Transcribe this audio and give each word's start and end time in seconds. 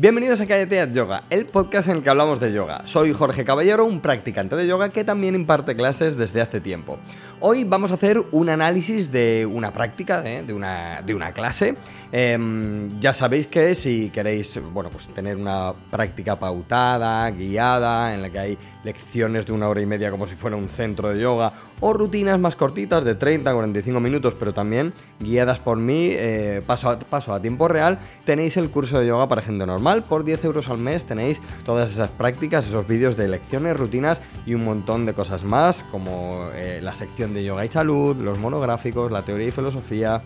Bienvenidos 0.00 0.40
a 0.40 0.46
Cállate 0.46 0.80
at 0.80 0.92
Yoga, 0.92 1.24
el 1.28 1.44
podcast 1.44 1.90
en 1.90 1.98
el 1.98 2.02
que 2.02 2.08
hablamos 2.08 2.40
de 2.40 2.54
yoga. 2.54 2.86
Soy 2.86 3.12
Jorge 3.12 3.44
Caballero, 3.44 3.84
un 3.84 4.00
practicante 4.00 4.56
de 4.56 4.66
yoga 4.66 4.88
que 4.88 5.04
también 5.04 5.34
imparte 5.34 5.76
clases 5.76 6.16
desde 6.16 6.40
hace 6.40 6.58
tiempo. 6.58 6.98
Hoy 7.38 7.64
vamos 7.64 7.90
a 7.90 7.94
hacer 7.94 8.18
un 8.30 8.48
análisis 8.48 9.12
de 9.12 9.44
una 9.44 9.74
práctica, 9.74 10.22
de, 10.22 10.54
una, 10.54 11.02
de 11.04 11.14
una 11.14 11.32
clase. 11.32 11.74
Em, 12.12 12.98
ya 12.98 13.12
sabéis 13.12 13.46
que 13.46 13.74
si 13.74 14.08
queréis 14.08 14.58
bueno, 14.72 14.88
pues 14.88 15.06
tener 15.08 15.36
una 15.36 15.74
práctica 15.90 16.38
pautada, 16.38 17.30
guiada, 17.30 18.14
en 18.14 18.22
la 18.22 18.30
que 18.30 18.38
hay 18.38 18.58
lecciones 18.82 19.44
de 19.44 19.52
una 19.52 19.68
hora 19.68 19.82
y 19.82 19.86
media 19.86 20.10
como 20.10 20.26
si 20.26 20.34
fuera 20.34 20.56
un 20.56 20.70
centro 20.70 21.10
de 21.10 21.20
yoga, 21.20 21.52
o 21.80 21.92
rutinas 21.92 22.38
más 22.38 22.56
cortitas 22.56 23.04
de 23.04 23.14
30 23.14 23.50
a 23.50 23.54
45 23.54 24.00
minutos, 24.00 24.34
pero 24.38 24.52
también 24.52 24.92
guiadas 25.18 25.58
por 25.58 25.78
mí 25.78 26.10
eh, 26.12 26.62
paso, 26.66 26.90
a, 26.90 26.98
paso 26.98 27.34
a 27.34 27.40
tiempo 27.40 27.68
real, 27.68 27.98
tenéis 28.24 28.56
el 28.56 28.70
curso 28.70 29.00
de 29.00 29.06
yoga 29.06 29.28
para 29.28 29.42
gente 29.42 29.66
normal. 29.66 30.04
Por 30.04 30.24
10 30.24 30.44
euros 30.44 30.68
al 30.68 30.78
mes 30.78 31.04
tenéis 31.04 31.40
todas 31.64 31.90
esas 31.90 32.10
prácticas, 32.10 32.66
esos 32.66 32.86
vídeos 32.86 33.16
de 33.16 33.28
lecciones, 33.28 33.76
rutinas 33.76 34.22
y 34.46 34.54
un 34.54 34.64
montón 34.64 35.06
de 35.06 35.14
cosas 35.14 35.42
más, 35.42 35.82
como 35.84 36.48
eh, 36.54 36.80
la 36.82 36.94
sección 36.94 37.34
de 37.34 37.44
yoga 37.44 37.64
y 37.64 37.68
salud, 37.68 38.16
los 38.16 38.38
monográficos, 38.38 39.10
la 39.10 39.22
teoría 39.22 39.48
y 39.48 39.50
filosofía, 39.50 40.22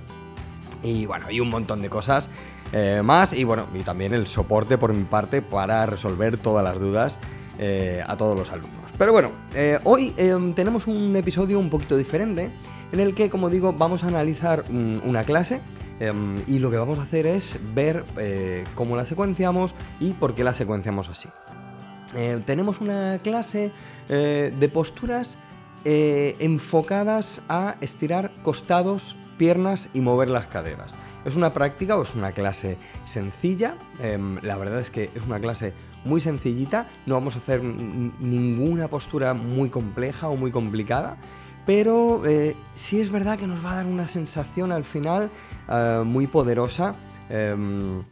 y 0.83 1.07
bueno, 1.07 1.31
y 1.31 1.41
un 1.41 1.49
montón 1.49 1.81
de 1.81 1.89
cosas 1.89 2.29
eh, 2.73 3.01
más. 3.03 3.33
Y 3.33 3.45
bueno, 3.45 3.67
y 3.75 3.81
también 3.81 4.13
el 4.13 4.27
soporte 4.27 4.77
por 4.77 4.93
mi 4.93 5.05
parte 5.05 5.41
para 5.41 5.87
resolver 5.87 6.39
todas 6.39 6.65
las 6.65 6.79
dudas 6.79 7.19
a 8.07 8.17
todos 8.17 8.37
los 8.37 8.51
alumnos. 8.51 8.84
Pero 8.99 9.13
bueno, 9.13 9.33
eh, 9.55 9.79
hoy 9.83 10.15
em, 10.17 10.55
tenemos 10.55 10.87
un 10.87 11.17
episodio 11.17 11.59
un 11.59 11.69
poquito 11.69 11.97
diferente 11.97 12.51
en 12.93 13.01
el 13.01 13.15
que, 13.15 13.29
como 13.29 13.51
digo, 13.51 13.73
vamos 13.73 14.05
a 14.05 14.07
analizar 14.07 14.65
una 14.71 15.25
clase 15.25 15.61
em, 15.99 16.37
y 16.47 16.61
lo 16.61 16.71
que 16.71 16.77
vamos 16.77 17.01
a 17.01 17.03
hacer 17.03 17.27
es 17.27 17.59
ver 17.75 18.05
eh, 18.17 18.63
cómo 18.77 18.95
la 18.97 19.05
secuenciamos 19.05 19.75
y 19.99 20.13
por 20.13 20.35
qué 20.35 20.45
la 20.45 20.55
secuenciamos 20.55 21.09
así. 21.09 21.29
Eh, 22.15 22.41
tenemos 22.47 22.81
una 22.81 23.19
clase 23.19 23.73
de 24.09 24.71
posturas 24.73 25.39
enfocadas 25.85 27.43
a 27.49 27.77
estirar 27.81 28.31
costados, 28.43 29.17
piernas 29.39 29.89
y 29.93 30.01
mover 30.01 30.29
las 30.29 30.47
caderas. 30.47 30.95
Es 31.25 31.37
una 31.37 31.53
práctica 31.55 31.97
o 31.97 32.03
es 32.03 32.15
una 32.15 32.33
clase 32.33 32.77
sencilla. 33.07 33.77
Em, 33.99 34.39
la 34.43 34.57
verdad 34.57 34.81
es 34.81 34.91
que 34.91 35.11
es 35.15 35.25
una 35.25 35.41
clase 35.41 35.73
muy 36.05 36.21
sencillita. 36.21 36.89
No 37.07 37.15
vamos 37.15 37.35
a 37.35 37.39
hacer 37.39 37.63
ninguna 37.63 38.89
postura 38.89 39.33
muy 39.33 39.71
compleja 39.71 40.29
o 40.29 40.37
muy 40.37 40.51
complicada. 40.51 41.17
Pero 41.65 42.27
eh, 42.27 42.55
sí 42.75 43.01
es 43.01 43.11
verdad 43.11 43.39
que 43.39 43.47
nos 43.47 43.65
va 43.65 43.73
a 43.73 43.77
dar 43.77 43.87
una 43.87 44.07
sensación 44.07 44.71
al 44.71 44.85
final 44.85 45.31
eh, 45.69 46.03
muy 46.05 46.27
poderosa. 46.27 46.95
Em, 47.31 48.03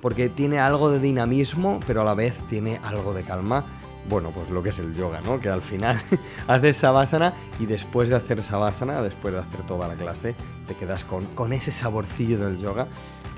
porque 0.00 0.30
tiene 0.30 0.58
algo 0.60 0.90
de 0.90 0.98
dinamismo, 0.98 1.80
pero 1.86 2.00
a 2.00 2.04
la 2.04 2.14
vez 2.14 2.34
tiene 2.48 2.80
algo 2.82 3.12
de 3.12 3.22
calma 3.22 3.66
bueno, 4.08 4.30
pues 4.30 4.50
lo 4.50 4.62
que 4.62 4.70
es 4.70 4.78
el 4.78 4.94
yoga, 4.94 5.20
¿no? 5.20 5.40
Que 5.40 5.48
al 5.48 5.60
final 5.60 6.00
haces 6.46 6.76
sabásana 6.76 7.32
y 7.58 7.66
después 7.66 8.08
de 8.08 8.16
hacer 8.16 8.42
sabásana, 8.42 9.02
después 9.02 9.34
de 9.34 9.40
hacer 9.40 9.62
toda 9.66 9.88
la 9.88 9.94
clase, 9.94 10.34
te 10.66 10.74
quedas 10.74 11.04
con, 11.04 11.52
ese 11.52 11.72
saborcillo 11.72 12.38
del 12.38 12.58
yoga 12.58 12.86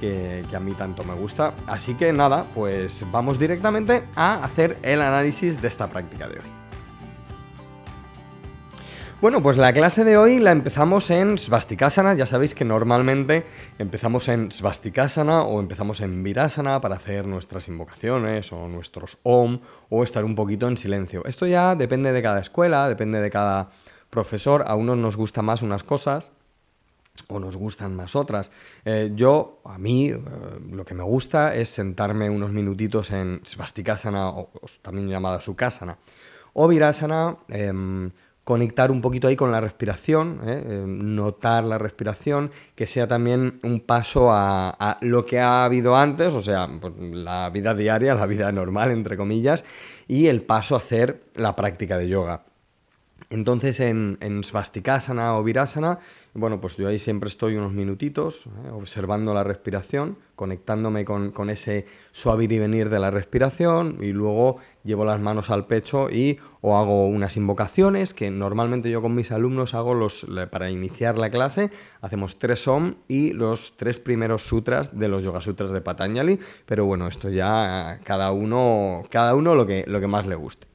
que, 0.01 0.45
que, 0.49 0.57
a 0.57 0.61
mí 0.61 0.73
tanto 0.73 1.05
me 1.05 1.15
gusta. 1.15 1.55
Así 1.67 1.95
que 1.95 2.13
nada, 2.13 2.45
pues 2.55 3.05
vamos 3.11 3.39
directamente 3.39 4.05
a 4.17 4.43
hacer 4.45 4.77
el 4.83 5.01
análisis 5.01 5.61
de 5.61 5.69
esta 5.69 5.87
práctica 5.87 6.29
de 6.29 6.39
hoy. 6.39 6.62
Bueno, 9.23 9.41
pues 9.41 9.57
la 9.57 9.73
clase 9.73 10.03
de 10.03 10.17
hoy 10.17 10.41
la 10.41 10.51
empezamos 10.51 11.09
en 11.13 11.39
Svastikasana. 11.39 12.15
Ya 12.15 12.27
sabéis 12.27 12.57
que 12.57 12.65
normalmente 12.65 13.45
empezamos 13.79 14.27
en 14.27 14.51
Svastikasana 14.51 15.45
o 15.45 15.61
empezamos 15.61 16.01
en 16.01 16.25
Virasana 16.25 16.81
para 16.81 16.97
hacer 16.97 17.29
nuestras 17.29 17.69
invocaciones 17.69 18.53
o 18.53 18.67
nuestros 18.67 19.19
Om 19.23 19.61
o 19.91 20.03
estar 20.03 20.25
un 20.25 20.35
poquito 20.35 20.67
en 20.67 20.77
silencio. 20.77 21.25
Esto 21.25 21.47
ya 21.47 21.77
depende 21.77 22.13
de 22.13 22.21
cada 22.21 22.41
escuela, 22.41 22.89
depende 22.89 23.21
de 23.21 23.31
cada 23.31 23.71
profesor. 24.11 24.65
A 24.67 24.75
unos 24.75 24.97
nos 24.97 25.17
gustan 25.17 25.45
más 25.45 25.63
unas 25.63 25.85
cosas 25.85 26.33
o 27.29 27.39
nos 27.39 27.55
gustan 27.57 27.95
más 27.95 28.17
otras. 28.17 28.51
Eh, 28.85 29.13
yo, 29.15 29.61
a 29.65 29.79
mí, 29.79 30.11
eh, 30.11 30.19
lo 30.73 30.85
que 30.85 30.95
me 30.95 31.05
gusta 31.05 31.55
es 31.55 31.69
sentarme 31.69 32.29
unos 32.29 32.51
minutitos 32.51 33.13
en 33.13 33.41
Svastikasana 33.45 34.31
o, 34.31 34.51
también 34.83 35.09
llamada 35.09 35.41
Sukhasana 35.41 35.97
o 36.55 36.67
Virasana. 36.67 37.37
Em, 37.47 38.11
conectar 38.45 38.91
un 38.91 39.01
poquito 39.01 39.29
ahí 39.29 39.37
con 39.37 39.53
la 39.53 39.61
respiración, 39.61 40.41
¿eh? 40.45 40.63
Eh, 40.67 40.85
notar 40.87 41.65
la 41.65 41.79
respiración, 41.79 42.51
que 42.75 42.87
sea 42.87 43.07
también 43.07 43.61
un 43.63 43.81
paso 43.81 44.31
a, 44.33 44.99
lo 45.01 45.25
que 45.25 45.41
ha 45.41 45.65
habido 45.65 45.97
antes, 45.97 46.33
o 46.33 46.41
sea, 46.41 46.69
pues, 46.81 46.93
la 46.99 47.51
vida 47.51 47.75
diaria, 47.75 48.15
la 48.15 48.27
vida 48.27 48.51
normal, 48.51 48.91
entre 48.91 49.17
comillas, 49.17 49.65
y 50.09 50.27
el 50.27 50.43
paso 50.43 50.75
a 50.75 50.79
hacer 50.79 51.23
la 51.35 51.55
práctica 51.55 51.97
de 51.97 52.09
yoga. 52.09 52.43
Entonces 53.31 53.81
en, 53.81 54.19
Svastikasana 54.43 55.37
o 55.37 55.43
Virasana, 55.43 55.99
bueno, 56.35 56.61
pues 56.61 56.77
yo 56.77 56.89
ahí 56.89 56.99
siempre 56.99 57.29
estoy 57.29 57.57
unos 57.57 57.73
minutitos 57.73 58.47
¿eh? 58.47 58.71
observando 58.71 59.35
la 59.35 59.45
respiración, 59.45 60.19
conectándome 60.35 61.05
con, 61.05 61.51
ese 61.51 61.87
suavir 62.13 62.53
y 62.53 62.59
venir 62.59 62.89
de 62.89 62.99
la 62.99 63.11
respiración 63.11 63.99
y 64.01 64.13
luego 64.13 64.57
llevo 64.85 65.05
las 65.05 65.21
manos 65.21 65.51
al 65.51 65.67
pecho 65.67 66.11
y 66.11 66.39
o 66.61 66.77
hago 66.77 67.07
unas 67.07 67.37
invocaciones 67.37 68.15
que 68.15 68.31
normalmente 68.31 68.91
yo 68.91 69.03
con 69.03 69.15
mis 69.15 69.31
alumnos 69.31 69.75
hago 69.75 69.95
los, 69.95 70.27
para 70.51 70.71
iniciar 70.71 71.19
la 71.19 71.31
clase, 71.31 71.71
hacemos 72.01 72.39
tres 72.39 72.67
Om 72.67 72.95
y 73.09 73.33
los 73.33 73.77
tres 73.77 73.99
primeros 73.99 74.47
sutras 74.47 74.99
de 74.99 75.09
los 75.09 75.23
Yoga 75.23 75.41
Sutras 75.41 75.71
de 75.71 75.81
Patanjali, 75.81 76.39
pero 76.67 76.87
bueno, 76.87 77.09
esto 77.09 77.29
ya 77.29 78.01
cada 78.05 78.33
uno, 78.33 79.03
cada 79.11 79.35
uno 79.35 79.55
lo 79.55 79.67
que, 79.67 79.85
lo 79.87 80.01
que 80.01 80.07
más 80.07 80.27
le 80.27 80.35
guste. 80.35 80.72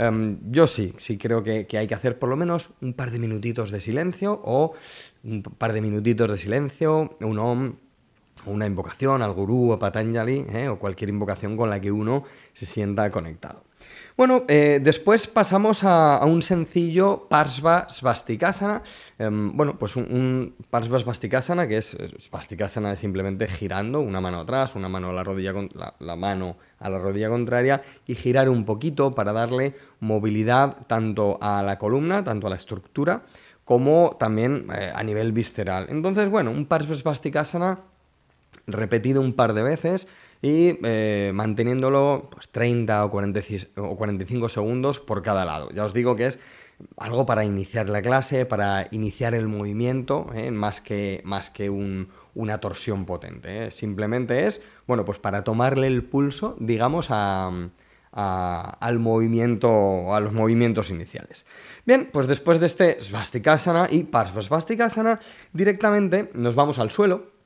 Em, 0.00 0.38
yo 0.50 0.66
sí, 0.66 0.94
sí 0.96 1.18
creo 1.18 1.42
que, 1.42 1.66
hay 1.76 1.86
que 1.86 1.94
hacer 1.94 2.18
por 2.18 2.30
lo 2.30 2.36
menos 2.36 2.70
un 2.80 2.94
par 2.94 3.10
de 3.10 3.18
minutitos 3.18 3.70
de 3.70 3.82
silencio 3.82 4.40
o 4.44 4.72
un 5.24 5.42
par 5.42 5.74
de 5.74 5.82
minutitos 5.82 6.30
de 6.30 6.38
silencio, 6.38 7.18
un 7.20 7.38
om, 7.38 7.74
una 8.46 8.66
invocación 8.66 9.20
al 9.20 9.34
gurú 9.34 9.72
o 9.72 9.78
Patanjali 9.78 10.46
¿eh? 10.54 10.68
o 10.68 10.78
cualquier 10.78 11.10
invocación 11.10 11.54
con 11.54 11.68
la 11.68 11.82
que 11.82 11.92
uno 11.92 12.24
se 12.54 12.64
sienta 12.64 13.10
conectado. 13.10 13.62
Bueno, 14.20 14.44
eh, 14.48 14.80
después 14.82 15.26
pasamos 15.26 15.82
a, 15.82 16.22
un 16.26 16.42
sencillo 16.42 17.26
Parsva 17.30 17.86
Svastikasana. 17.88 18.82
Em, 19.18 19.56
bueno, 19.56 19.78
pues 19.78 19.96
un, 19.96 20.56
Parsva 20.68 20.98
Svastikasana, 20.98 21.66
que 21.66 21.78
es 21.78 21.96
Svastikasana 22.18 22.96
simplemente 22.96 23.48
girando 23.48 24.00
una 24.00 24.20
mano 24.20 24.40
atrás, 24.40 24.74
una 24.74 24.90
mano 24.90 25.08
a 25.08 25.14
la 25.14 25.24
rodilla, 25.24 25.54
la, 26.00 26.16
mano 26.16 26.58
a 26.80 26.90
la 26.90 26.98
rodilla 26.98 27.30
contraria 27.30 27.82
y 28.06 28.14
girar 28.14 28.50
un 28.50 28.66
poquito 28.66 29.14
para 29.14 29.32
darle 29.32 29.74
movilidad 30.00 30.86
tanto 30.86 31.38
a 31.40 31.62
la 31.62 31.78
columna, 31.78 32.22
tanto 32.22 32.46
a 32.46 32.50
la 32.50 32.56
estructura, 32.56 33.22
como 33.64 34.18
también 34.20 34.66
eh, 34.70 34.92
a 34.94 35.02
nivel 35.02 35.32
visceral. 35.32 35.86
Entonces, 35.88 36.28
bueno, 36.28 36.50
un 36.50 36.66
Parsva 36.66 36.94
Svastikasana 36.94 37.78
repetido 38.66 39.22
un 39.22 39.32
par 39.32 39.54
de 39.54 39.62
veces 39.62 40.06
y 40.42 40.78
eh, 40.82 41.32
manteniéndolo 41.34 42.28
pues, 42.30 42.48
30 42.48 43.04
o, 43.04 43.10
45 43.10 44.48
segundos 44.48 44.98
por 44.98 45.22
cada 45.22 45.44
lado. 45.44 45.70
Ya 45.70 45.84
os 45.84 45.92
digo 45.92 46.16
que 46.16 46.26
es 46.26 46.38
algo 46.96 47.26
para 47.26 47.44
iniciar 47.44 47.90
la 47.90 48.00
clase, 48.00 48.46
para 48.46 48.88
iniciar 48.90 49.34
el 49.34 49.48
movimiento, 49.48 50.28
¿eh? 50.34 50.50
más 50.50 50.80
que, 50.80 51.20
más 51.24 51.50
que 51.50 51.68
una 51.68 52.58
torsión 52.58 53.04
potente. 53.04 53.66
¿eh? 53.66 53.70
Simplemente 53.70 54.46
es, 54.46 54.64
bueno, 54.86 55.04
pues 55.04 55.18
para 55.18 55.44
tomarle 55.44 55.88
el 55.88 56.04
pulso, 56.04 56.56
digamos, 56.58 57.08
al 57.10 57.70
movimiento, 58.98 60.14
a 60.14 60.20
los 60.20 60.32
movimientos 60.32 60.88
iniciales. 60.88 61.44
Bien, 61.84 62.08
pues 62.10 62.26
después 62.26 62.58
de 62.60 62.66
este 62.66 62.98
Svastikasana 63.02 63.88
y 63.90 64.04
Parsvastikasana, 64.04 65.20
directamente 65.52 66.30
nos 66.32 66.54
vamos 66.54 66.78
al 66.78 66.90
suelo 66.90 67.39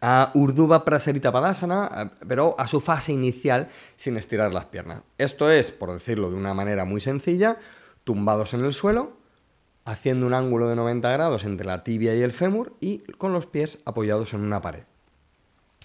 a 0.00 0.30
Urdhva 0.34 0.84
Prasarita 0.84 1.32
Padasana, 1.32 2.12
pero 2.26 2.54
a 2.58 2.68
su 2.68 2.80
fase 2.80 3.12
inicial 3.12 3.68
sin 3.96 4.16
estirar 4.16 4.52
las 4.52 4.66
piernas. 4.66 5.02
Esto 5.18 5.50
es, 5.50 5.70
por 5.70 5.92
decirlo 5.92 6.30
de 6.30 6.36
una 6.36 6.54
manera 6.54 6.84
muy 6.84 7.00
sencilla, 7.00 7.58
tumbados 8.04 8.54
en 8.54 8.64
el 8.64 8.72
suelo, 8.72 9.18
haciendo 9.84 10.26
un 10.26 10.34
ángulo 10.34 10.68
de 10.68 10.76
90 10.76 11.10
grados 11.10 11.44
entre 11.44 11.66
la 11.66 11.82
tibia 11.82 12.14
y 12.14 12.22
el 12.22 12.32
fémur 12.32 12.74
y 12.80 12.98
con 13.18 13.32
los 13.32 13.46
pies 13.46 13.80
apoyados 13.86 14.34
en 14.34 14.40
una 14.40 14.60
pared. 14.60 14.84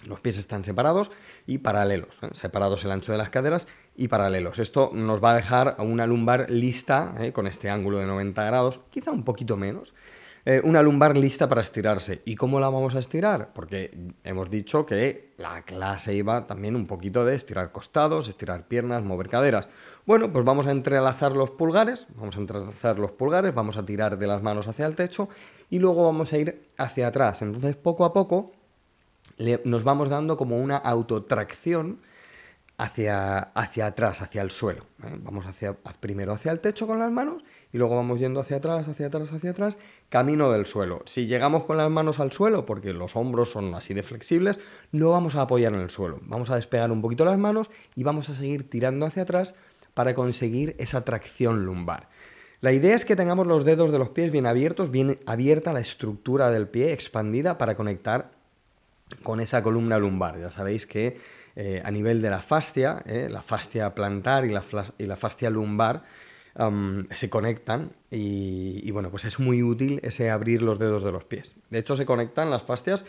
Los 0.06 0.19
pies 0.19 0.38
están 0.38 0.65
separados 0.65 1.11
y 1.47 1.59
paralelos, 1.59 2.21
¿eh? 2.23 2.29
separados 2.33 2.83
el 2.83 2.91
ancho 2.91 3.13
de 3.13 3.17
las 3.17 3.29
caderas 3.29 3.67
y 3.95 4.09
paralelos. 4.09 4.59
Esto 4.59 4.91
nos 4.94 5.23
va 5.23 5.31
a 5.31 5.35
dejar 5.35 5.77
una 5.79 6.06
lumbar 6.06 6.49
lista 6.49 7.15
¿eh? 7.19 7.31
con 7.31 7.47
este 7.47 7.69
ángulo 7.69 7.99
de 7.99 8.07
90 8.07 8.44
grados, 8.44 8.81
quizá 8.89 9.11
un 9.11 9.23
poquito 9.23 9.56
menos, 9.56 9.94
eh, 10.45 10.62
una 10.63 10.81
lumbar 10.81 11.16
lista 11.18 11.48
para 11.48 11.62
estirarse. 11.62 12.22
¿Y 12.25 12.36
cómo 12.36 12.60
la 12.60 12.69
vamos 12.69 12.95
a 12.95 13.00
estirar? 13.00 13.51
Porque 13.54 14.13
hemos 14.24 14.50
dicho 14.50 14.86
que 14.86 15.34
la 15.38 15.62
clase 15.62 16.13
iba 16.16 16.45
también 16.48 16.75
un 16.75 16.86
poquito 16.86 17.24
de 17.24 17.36
estirar 17.36 17.72
costados, 17.72 18.28
estirar 18.28 18.68
piernas, 18.68 19.04
mover 19.04 19.30
caderas. 19.30 19.69
Bueno, 20.06 20.34
pues 20.34 20.44
vamos 20.44 20.68
a 20.68 20.72
entrelazar 20.72 21.31
los 21.31 21.51
pulgares, 21.51 22.07
vamos 22.16 22.36
a 22.36 22.40
entrelazar 22.40 23.00
los 23.00 23.12
pulgares, 23.12 23.54
vamos 23.54 23.78
a 23.78 23.86
tirar 23.86 24.18
de 24.18 24.28
las 24.28 24.42
manos 24.42 24.68
hacia 24.68 24.86
el 24.86 24.95
techo 24.95 25.30
y 25.69 25.80
luego 25.80 26.04
vamos 26.04 26.34
a 26.34 26.38
ir 26.38 26.68
hacia 26.78 27.07
atrás. 27.07 27.42
Entonces, 27.42 27.78
poco 27.78 28.04
a 28.04 28.12
poco 28.12 28.51
nos 29.63 29.84
vamos 29.86 30.10
dando 30.10 30.36
como 30.36 30.57
una 30.57 30.75
autotracción 30.75 32.01
hacia, 32.78 33.38
hacia 33.40 33.88
atrás, 33.88 34.22
hacia 34.22 34.42
el 34.42 34.51
suelo. 34.51 34.86
¿eh? 35.04 35.18
Vamos 35.19 35.45
hacia, 35.45 35.74
primero 35.74 36.34
hacia 36.34 36.51
el 36.51 36.60
techo 36.60 36.86
con 36.88 37.00
las 37.00 37.12
manos 37.12 37.44
y 37.73 37.79
luego 37.79 37.95
vamos 37.95 38.19
yendo 38.19 38.39
hacia 38.39 38.57
atrás, 38.57 38.87
hacia 38.87 39.07
atrás, 39.07 39.33
hacia 39.33 39.49
atrás, 39.49 39.79
camino 40.09 40.51
del 40.51 40.67
suelo. 40.67 41.01
Si 41.05 41.25
llegamos 41.25 41.63
con 41.63 41.75
las 41.77 41.89
manos 41.89 42.19
al 42.19 42.31
suelo, 42.31 42.67
porque 42.67 42.93
los 42.93 43.15
hombros 43.15 43.49
son 43.49 43.73
así 43.73 43.95
de 43.95 44.03
flexibles, 44.03 44.59
no 44.91 45.09
vamos 45.09 45.35
a 45.35 45.41
apoyar 45.41 45.73
en 45.73 45.79
el 45.79 45.89
suelo. 45.89 46.19
Vamos 46.21 46.51
a 46.51 46.55
despegar 46.55 46.91
un 46.91 47.01
poquito 47.01 47.25
las 47.25 47.37
manos 47.37 47.71
y 47.95 48.03
vamos 48.03 48.29
a 48.29 48.35
seguir 48.35 48.69
tirando 48.69 49.07
hacia 49.07 49.23
atrás 49.23 49.55
para 49.95 50.13
conseguir 50.13 50.75
esa 50.77 51.03
tracción 51.03 51.65
lumbar. 51.65 52.09
La 52.61 52.71
idea 52.71 52.95
es 52.95 53.05
que 53.05 53.15
tengamos 53.15 53.47
los 53.47 53.65
dedos 53.65 53.91
de 53.91 53.99
los 53.99 54.09
pies 54.09 54.31
bien 54.31 54.45
abiertos, 54.45 54.91
bien 54.91 55.19
abierta 55.25 55.73
la 55.73 55.81
estructura 55.81 56.51
del 56.51 56.67
pie, 56.67 56.93
expandida 56.93 57.57
para 57.57 57.75
conectar 57.75 58.31
con 59.23 59.41
esa 59.41 59.63
columna 59.63 59.97
lumbar. 59.97 60.39
Ya 60.39 60.51
sabéis 60.51 60.85
que 60.85 61.17
eh, 61.55 61.81
a 61.83 61.91
nivel 61.91 62.21
de 62.21 62.29
la 62.29 62.41
fascia, 62.41 63.01
eh, 63.05 63.27
la 63.29 63.41
fascia 63.41 63.93
plantar 63.93 64.45
y 64.45 64.51
la, 64.51 64.63
y 64.97 65.05
la 65.05 65.17
fascia 65.17 65.49
lumbar, 65.49 66.03
se 66.55 67.29
conectan 67.29 67.91
y, 68.11 68.89
bueno, 68.91 69.09
pues 69.09 69.25
es 69.25 69.39
muy 69.39 69.63
útil 69.63 70.00
ese 70.03 70.29
abrir 70.29 70.61
los 70.61 70.77
dedos 70.77 71.03
de 71.03 71.11
los 71.11 71.23
pies. 71.23 71.55
De 71.69 71.79
hecho, 71.79 71.95
se 71.95 72.05
conectan 72.05 72.51
las 72.51 72.63
fascias, 72.63 73.05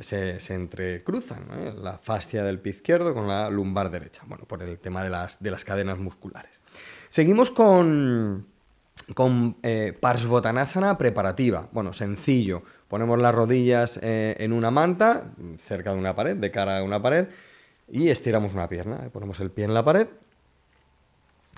se, 0.00 0.54
entrecruzan, 0.54 1.46
¿eh? 1.52 1.74
la 1.80 1.98
fascia 1.98 2.42
del 2.42 2.58
pie 2.58 2.72
izquierdo 2.72 3.14
con 3.14 3.28
la 3.28 3.50
lumbar 3.50 3.90
derecha, 3.90 4.22
bueno, 4.26 4.44
por 4.44 4.62
el 4.62 4.78
tema 4.78 5.04
de 5.04 5.10
las, 5.10 5.42
de 5.42 5.50
las 5.50 5.64
cadenas 5.64 5.98
musculares. 5.98 6.60
Seguimos 7.08 7.50
con, 7.50 8.46
con 9.14 9.56
eh, 9.62 9.96
Parsvottanasana 9.98 10.98
preparativa. 10.98 11.68
Bueno, 11.72 11.92
sencillo. 11.92 12.62
Ponemos 12.88 13.20
las 13.20 13.34
rodillas 13.34 14.00
eh, 14.02 14.36
en 14.40 14.52
una 14.52 14.72
manta, 14.72 15.32
cerca 15.68 15.92
de 15.92 15.98
una 15.98 16.16
pared, 16.16 16.36
de 16.36 16.50
cara 16.50 16.78
a 16.78 16.82
una 16.82 17.00
pared, 17.00 17.28
y 17.88 18.08
estiramos 18.08 18.54
una 18.54 18.68
pierna. 18.68 19.08
Ponemos 19.12 19.38
el 19.38 19.50
pie 19.50 19.64
en 19.64 19.74
la 19.74 19.84
pared 19.84 20.08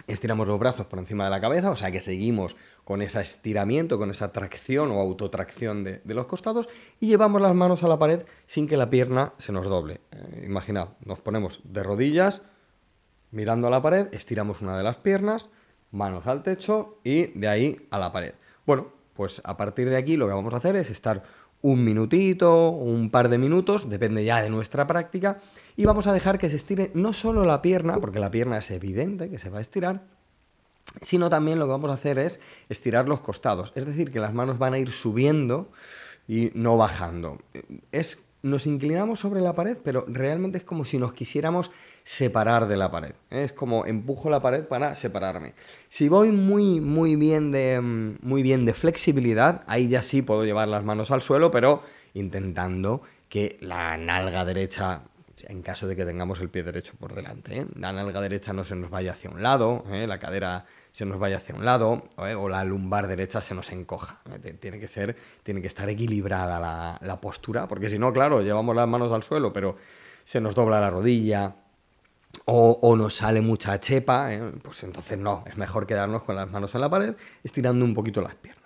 estiramos 0.06 0.46
los 0.46 0.58
brazos 0.58 0.86
por 0.86 0.98
encima 0.98 1.24
de 1.24 1.30
la 1.30 1.40
cabeza, 1.40 1.70
o 1.70 1.76
sea 1.76 1.90
que 1.90 2.00
seguimos 2.00 2.56
con 2.84 3.02
ese 3.02 3.20
estiramiento, 3.20 3.98
con 3.98 4.10
esa 4.10 4.32
tracción 4.32 4.90
o 4.90 5.00
autotracción 5.00 5.84
de, 5.84 6.00
los 6.04 6.26
costados 6.26 6.68
y 7.00 7.08
llevamos 7.08 7.40
las 7.40 7.54
manos 7.54 7.82
a 7.82 7.88
la 7.88 7.98
pared 7.98 8.24
sin 8.46 8.66
que 8.66 8.76
la 8.76 8.90
pierna 8.90 9.32
se 9.38 9.52
nos 9.52 9.66
doble. 9.66 10.00
Eh, 10.10 10.44
imaginad, 10.46 10.88
nos 11.04 11.20
ponemos 11.20 11.60
de 11.64 11.82
rodillas, 11.82 12.44
mirando 13.30 13.68
a 13.68 13.70
la 13.70 13.82
pared, 13.82 14.08
estiramos 14.12 14.60
una 14.60 14.76
de 14.76 14.82
las 14.82 14.96
piernas, 14.96 15.50
manos 15.90 16.26
al 16.26 16.42
techo 16.42 16.98
y 17.04 17.26
de 17.38 17.48
ahí 17.48 17.86
a 17.90 17.98
la 17.98 18.12
pared. 18.12 18.34
Bueno, 18.66 18.88
pues 19.14 19.40
a 19.44 19.56
partir 19.56 19.88
de 19.88 19.96
aquí 19.96 20.16
lo 20.16 20.26
que 20.26 20.34
vamos 20.34 20.54
a 20.54 20.58
hacer 20.58 20.76
es 20.76 20.90
estar 20.90 21.22
un 21.62 21.84
minutito, 21.84 22.70
un 22.70 23.10
par 23.10 23.28
de 23.28 23.38
minutos, 23.38 23.88
depende 23.88 24.24
ya 24.24 24.42
de 24.42 24.50
nuestra 24.50 24.86
práctica, 24.86 25.40
y 25.76 25.84
vamos 25.84 26.06
a 26.06 26.12
dejar 26.12 26.38
que 26.38 26.50
se 26.50 26.56
estire 26.56 26.90
no 26.94 27.12
solo 27.12 27.44
la 27.44 27.62
pierna, 27.62 27.98
porque 27.98 28.20
la 28.20 28.30
pierna 28.30 28.58
es 28.58 28.70
evidente 28.70 29.30
que 29.30 29.38
se 29.38 29.50
va 29.50 29.58
a 29.58 29.62
estirar, 29.62 30.02
sino 31.00 31.30
también 31.30 31.58
lo 31.58 31.66
que 31.66 31.72
vamos 31.72 31.90
a 31.90 31.94
hacer 31.94 32.18
es 32.18 32.40
estirar 32.68 33.08
los 33.08 33.20
costados, 33.20 33.72
es 33.74 33.86
decir, 33.86 34.10
que 34.10 34.20
las 34.20 34.34
manos 34.34 34.58
van 34.58 34.74
a 34.74 34.78
ir 34.78 34.90
subiendo 34.90 35.70
y 36.28 36.50
no 36.54 36.76
bajando. 36.76 37.38
Es, 37.90 38.22
nos 38.42 38.66
inclinamos 38.66 39.20
sobre 39.20 39.40
la 39.40 39.54
pared, 39.54 39.76
pero 39.82 40.04
realmente 40.08 40.58
es 40.58 40.64
como 40.64 40.84
si 40.84 40.98
nos 40.98 41.12
quisiéramos 41.12 41.70
separar 42.04 42.68
de 42.68 42.76
la 42.76 42.90
pared. 42.90 43.14
Es 43.30 43.52
como 43.52 43.86
empujo 43.86 44.28
la 44.28 44.40
pared 44.40 44.64
para 44.64 44.94
separarme. 44.94 45.54
Si 45.88 46.08
voy 46.08 46.30
muy, 46.30 46.80
muy, 46.80 47.16
bien 47.16 47.52
de, 47.52 47.80
muy 47.80 48.42
bien 48.42 48.64
de 48.64 48.74
flexibilidad, 48.74 49.62
ahí 49.66 49.88
ya 49.88 50.02
sí 50.02 50.22
puedo 50.22 50.44
llevar 50.44 50.68
las 50.68 50.84
manos 50.84 51.10
al 51.10 51.22
suelo, 51.22 51.50
pero 51.50 51.82
intentando 52.14 53.02
que 53.28 53.56
la 53.60 53.96
nalga 53.96 54.44
derecha 54.44 55.02
en 55.48 55.62
caso 55.62 55.86
de 55.86 55.96
que 55.96 56.04
tengamos 56.04 56.40
el 56.40 56.48
pie 56.48 56.62
derecho 56.62 56.92
por 56.98 57.14
delante. 57.14 57.60
¿eh? 57.60 57.66
La 57.76 57.92
nalga 57.92 58.20
derecha 58.20 58.52
no 58.52 58.64
se 58.64 58.74
nos 58.74 58.90
vaya 58.90 59.12
hacia 59.12 59.30
un 59.30 59.42
lado, 59.42 59.84
¿eh? 59.90 60.06
la 60.06 60.18
cadera 60.18 60.64
se 60.92 61.04
nos 61.04 61.18
vaya 61.18 61.38
hacia 61.38 61.54
un 61.54 61.64
lado 61.64 62.04
¿eh? 62.18 62.34
o 62.34 62.48
la 62.48 62.64
lumbar 62.64 63.06
derecha 63.06 63.40
se 63.40 63.54
nos 63.54 63.70
encoja. 63.72 64.20
Tiene 64.60 64.78
que 64.78 64.88
ser, 64.88 65.16
tiene 65.42 65.60
que 65.60 65.68
estar 65.68 65.88
equilibrada 65.88 66.98
la, 67.00 67.20
postura, 67.20 67.66
porque 67.68 67.88
si 67.88 67.98
no, 67.98 68.12
claro, 68.12 68.42
llevamos 68.42 68.74
las 68.74 68.88
manos 68.88 69.12
al 69.12 69.22
suelo, 69.22 69.52
pero 69.52 69.76
se 70.24 70.40
nos 70.40 70.54
dobla 70.54 70.80
la 70.80 70.90
rodilla, 70.90 71.54
o, 72.46 72.78
o, 72.80 72.96
nos 72.96 73.16
sale 73.16 73.40
mucha 73.40 73.78
chepa, 73.78 74.30
pues 74.62 74.82
entonces 74.82 75.18
no, 75.18 75.44
es 75.46 75.56
mejor 75.56 75.86
quedarnos 75.86 76.22
con 76.22 76.34
las 76.34 76.50
manos 76.50 76.74
en 76.74 76.80
la 76.80 76.88
pared, 76.88 77.14
estirando 77.44 77.84
un 77.84 77.94
poquito 77.94 78.22
las 78.22 78.34
piernas. 78.34 78.62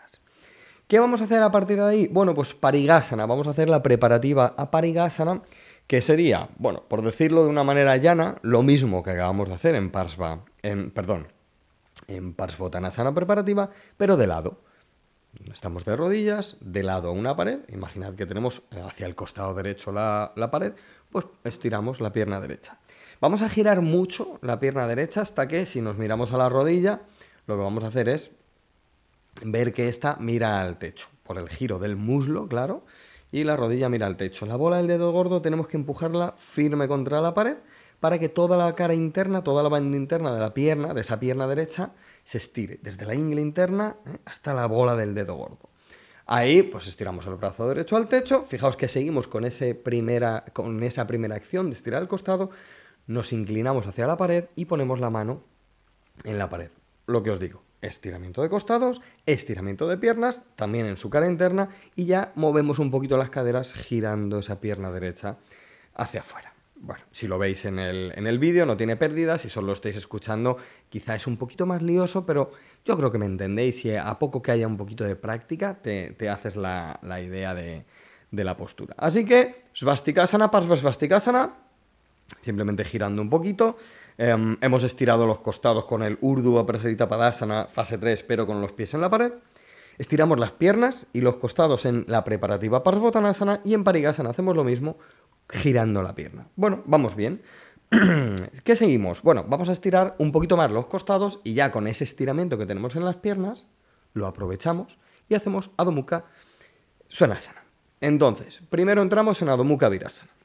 ¿Qué 0.88 1.00
vamos 1.00 1.20
a 1.20 1.25
hacer 1.25 1.43
a 1.43 1.50
partir 1.50 1.79
de 1.79 1.84
ahí? 1.84 2.06
Bueno, 2.06 2.32
pues 2.32 2.55
parigasana, 2.55 3.26
vamos 3.26 3.49
a 3.49 3.50
hacer 3.50 3.69
la 3.69 3.82
preparativa 3.82 4.55
a 4.56 4.70
parigasana, 4.70 5.43
que 5.87 6.00
sería, 6.00 6.49
bueno, 6.59 6.83
por 6.88 7.03
decirlo 7.03 7.44
de 7.44 7.50
una 7.50 7.65
manera 7.65 7.97
llana, 7.97 8.38
lo 8.43 8.62
mismo 8.62 9.03
que 9.03 9.11
acabamos 9.11 9.49
de 9.49 9.55
hacer 9.55 9.75
en 9.75 9.91
Parsva, 9.91 10.44
en, 10.62 10.91
perdón, 10.91 11.29
en 12.09 12.35
Parsvotanasana 12.35 13.15
preparativa, 13.15 13.71
pero 13.97 14.17
de 14.17 14.27
lado. 14.27 14.61
Estamos 15.53 15.85
de 15.85 15.94
rodillas, 15.97 16.56
de 16.61 16.83
lado 16.83 17.11
a 17.11 17.12
una 17.12 17.37
pared, 17.37 17.61
imaginad 17.69 18.15
que 18.15 18.27
tenemos 18.27 18.62
hacia 18.87 19.06
el 19.06 19.15
costado 19.15 19.55
derecho 19.55 19.93
la, 19.93 20.33
la 20.35 20.50
pared, 20.50 20.73
pues 21.11 21.27
estiramos 21.44 22.00
la 22.00 22.12
pierna 22.12 22.41
derecha. 22.41 22.79
Vamos 23.21 23.43
a 23.43 23.49
girar 23.49 23.82
mucho 23.82 24.39
la 24.43 24.59
pierna 24.59 24.87
derecha 24.87 25.21
hasta 25.21 25.47
que 25.47 25.67
si 25.67 25.81
nos 25.81 25.99
miramos 25.99 26.32
a 26.32 26.39
la 26.39 26.49
rodilla, 26.49 27.03
lo 27.47 27.56
que 27.56 27.62
vamos 27.62 27.85
a 27.85 27.89
hacer 27.89 28.09
es 28.09 28.37
ver 29.43 29.73
que 29.73 29.89
esta 29.89 30.17
mira 30.19 30.61
al 30.61 30.79
techo, 30.79 31.06
por 31.23 31.39
el 31.39 31.49
giro 31.49 31.79
del 31.79 31.97
muslo, 31.97 32.49
claro, 32.49 32.85
y 33.32 33.44
la 33.44 33.56
rodilla 33.56 33.88
mira 33.88 34.06
al 34.06 34.17
techo. 34.17 34.46
La 34.46 34.56
bola 34.56 34.78
del 34.78 34.87
dedo 34.87 35.12
gordo 35.12 35.43
tenemos 35.43 35.69
que 35.69 35.76
empujarla 35.76 36.34
firme 36.37 36.88
contra 36.88 37.20
la 37.20 37.34
pared 37.34 37.56
para 38.00 38.19
que 38.19 38.28
toda 38.28 38.56
la 38.56 38.75
cara 38.75 38.94
interna, 38.94 39.43
toda 39.43 39.62
la 39.62 39.69
banda 39.69 39.96
interna 39.96 40.34
de 40.34 40.40
la 40.40 40.55
pierna, 40.55 40.94
de 40.94 41.00
esa 41.00 41.19
pierna 41.19 41.46
derecha, 41.46 41.93
se 42.25 42.38
estire, 42.38 42.78
desde 42.82 43.06
la 43.06 43.14
ingle 43.14 43.40
interna 43.40 43.96
¿eh? 44.06 44.19
hasta 44.25 44.52
la 44.55 44.67
bola 44.67 44.96
del 44.96 45.14
dedo 45.14 45.34
gordo. 45.34 45.70
Ahí, 46.26 46.62
pues 46.64 46.88
estiramos 46.88 47.25
el 47.26 47.37
brazo 47.37 47.69
derecho 47.69 47.96
al 47.96 48.08
techo. 48.08 48.43
Fijaos 48.43 48.76
que 48.76 48.88
seguimos 48.88 49.29
con, 49.29 49.44
ese 49.44 49.76
primera, 49.76 50.44
con 50.52 50.82
esa 50.82 51.06
primera 51.06 51.37
acción 51.37 51.70
de 51.70 51.76
estirar 51.76 52.02
el 52.02 52.08
costado. 52.08 52.50
Nos 53.06 53.32
inclinamos 53.32 53.87
hacia 53.87 54.08
la 54.08 54.17
pared 54.17 54.46
y 54.56 54.64
ponemos 54.64 54.99
la 54.99 55.08
mano 55.08 55.43
en 56.25 56.38
la 56.38 56.50
pared. 56.50 56.70
Lo 57.06 57.22
que 57.22 57.31
os 57.31 57.38
digo, 57.38 57.62
estiramiento 57.88 58.43
de 58.43 58.49
costados, 58.49 59.00
estiramiento 59.27 59.88
de 59.88 59.97
piernas, 59.97 60.43
también 60.56 60.87
en 60.87 60.97
su 60.97 61.11
cara 61.11 61.27
interna 61.27 61.71
y 61.94 62.06
ya 62.06 62.33
movemos 62.35 62.79
un 62.79 62.91
poquito 62.91 63.17
las 63.17 63.31
caderas 63.31 63.73
girando 63.75 64.38
esa 64.38 64.61
pierna 64.61 64.91
derecha 64.91 65.37
hacia 65.94 66.21
afuera. 66.21 66.53
Bueno, 66.79 67.03
si 67.11 67.27
lo 67.27 67.38
veis 67.38 67.65
en 67.65 67.79
el, 67.79 68.12
en 68.17 68.27
el 68.27 68.38
vídeo 68.38 68.67
no 68.67 68.77
tiene 68.77 68.97
pérdida, 68.97 69.38
si 69.38 69.49
solo 69.49 69.69
lo 69.69 69.72
estáis 69.72 69.96
escuchando 69.96 70.58
quizá 70.91 71.15
es 71.15 71.27
un 71.27 71.39
poquito 71.39 71.65
más 71.65 71.82
lioso, 71.82 72.27
pero 72.27 72.53
yo 72.84 72.96
creo 72.96 73.10
que 73.10 73.19
me 73.19 73.27
entendéis 73.27 73.84
y 73.84 73.96
a 73.96 74.19
poco 74.19 74.43
que 74.43 74.53
haya 74.53 74.67
un 74.67 74.77
poquito 74.77 75.05
de 75.05 75.17
práctica 75.17 75.79
te, 75.82 76.15
haces 76.29 76.55
la, 76.55 77.01
idea 77.22 77.55
de, 77.55 77.84
de, 78.31 78.44
la 78.44 78.56
postura. 78.56 78.94
Así 78.99 79.25
que, 79.25 79.65
svastikasana, 79.72 80.51
svastikasana, 80.51 81.55
simplemente 82.43 82.84
girando 82.84 83.22
un 83.22 83.31
poquito, 83.31 83.79
Em, 84.19 84.56
hemos 84.63 84.82
estirado 84.82 85.27
los 85.27 85.41
costados 85.41 85.85
con 85.85 86.03
el 86.03 86.17
Urdhva 86.20 86.65
Prasarita 86.65 87.08
Padasana 87.08 87.67
fase 87.67 87.99
3, 87.99 88.23
pero 88.23 88.46
con 88.46 88.61
los 88.61 88.73
pies 88.73 88.94
en 88.94 89.03
la 89.03 89.11
pared. 89.11 89.32
Estiramos 89.99 90.39
las 90.39 90.53
piernas 90.53 91.06
y 91.13 91.20
los 91.20 91.37
costados 91.37 91.85
en 91.87 92.05
la 92.06 92.25
preparativa 92.25 92.82
Parsvottanasana 92.82 93.61
y 93.65 93.75
en 93.75 93.85
Parigasana 93.85 94.31
hacemos 94.31 94.56
lo 94.56 94.65
mismo 94.65 94.99
girando 95.49 96.03
la 96.03 96.15
pierna. 96.15 96.49
Bueno, 96.56 96.82
vamos 96.87 97.15
bien. 97.15 97.43
¿Qué 98.65 98.77
seguimos? 98.77 99.23
Bueno, 99.23 99.44
vamos 99.49 99.69
a 99.69 99.73
estirar 99.73 100.15
un 100.19 100.32
poquito 100.32 100.56
más 100.56 100.70
los 100.70 100.87
costados 100.87 101.41
y 101.44 101.55
ya 101.55 101.70
con 101.70 101.87
ese 101.87 102.05
estiramiento 102.05 102.58
que 102.58 102.67
tenemos 102.67 102.96
en 102.96 103.05
las 103.05 103.17
piernas, 103.17 103.65
lo 104.13 104.27
aprovechamos 104.27 104.99
y 105.29 105.35
hacemos 105.35 105.70
Adho 105.77 105.93
Mukha. 105.93 106.25
Entonces, 108.01 108.61
primero 108.69 109.03
entramos 109.03 109.41
en 109.41 109.49
Adho 109.49 109.65
Virasana 109.65 110.35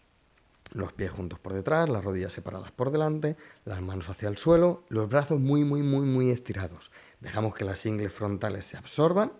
los 0.72 0.94
pies 0.94 1.12
juntos 1.12 1.40
por 1.40 1.54
detrás, 1.54 1.90
las 1.90 2.04
rodillas 2.04 2.34
separadas 2.34 2.72
por 2.72 2.92
delante, 2.92 3.36
las 3.66 3.82
manos 3.82 4.10
hacia 4.10 4.30
el 4.30 4.38
suelo, 4.38 4.84
los 4.90 5.10
brazos 5.10 5.40
muy, 5.40 5.64
muy, 5.64 5.84
muy, 5.84 6.06
muy 6.06 6.30
estirados. 6.30 6.92
Dejamos 7.20 7.54
que 7.54 7.66
las 7.66 7.86
ingles 7.86 8.14
frontales 8.14 8.66
se 8.66 8.78
absorban 8.78 9.34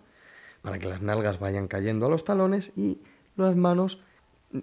para 0.60 0.78
que 0.78 0.88
las 0.88 1.02
nalgas 1.02 1.40
vayan 1.40 1.68
cayendo 1.68 2.06
a 2.06 2.08
los 2.08 2.24
talones 2.24 2.72
y 2.76 3.02
las 3.36 3.56
manos 3.56 4.02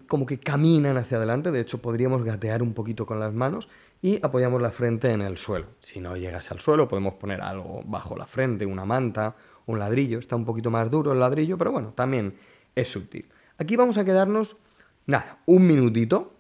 como 0.08 0.26
que 0.26 0.40
caminan 0.40 0.98
hacia 0.98 1.18
adelante. 1.18 1.52
De 1.52 1.60
hecho, 1.60 1.82
podríamos 1.82 2.24
gatear 2.24 2.62
un 2.62 2.74
poquito 2.74 3.06
con 3.06 3.20
las 3.20 3.34
manos 3.34 3.68
y 4.02 4.24
apoyamos 4.24 4.62
la 4.62 4.72
frente 4.72 5.12
en 5.12 5.22
el 5.22 5.38
suelo. 5.38 5.68
Si 5.80 6.00
no 6.00 6.16
llegas 6.16 6.52
al 6.52 6.60
suelo, 6.60 6.88
podemos 6.88 7.16
poner 7.16 7.42
algo 7.42 7.82
bajo 7.86 8.16
la 8.16 8.28
frente, 8.28 8.66
una 8.66 8.86
manta, 8.86 9.36
un 9.66 9.80
ladrillo. 9.80 10.20
Está 10.20 10.36
un 10.36 10.46
poquito 10.46 10.70
más 10.70 10.90
duro 10.92 11.12
el 11.12 11.20
ladrillo, 11.20 11.58
pero 11.58 11.72
bueno, 11.72 11.94
también 11.96 12.38
es 12.76 12.90
sutil. 12.90 13.28
Aquí 13.58 13.76
vamos 13.76 13.98
a 13.98 14.06
quedarnos, 14.06 14.56
nada, 15.06 15.40
un 15.46 15.68
minutito 15.68 16.39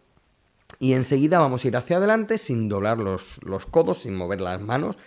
y 0.77 0.93
enseguida 0.93 1.39
vamos 1.39 1.63
a 1.63 1.67
ir 1.67 1.75
hacia 1.75 1.97
adelante 1.97 2.37
sin 2.37 2.69
doblar 2.69 2.99
los, 2.99 3.39
codos, 3.71 4.03
sin 4.03 4.15
mover 4.15 4.41
las 4.41 4.61
manos. 4.61 4.97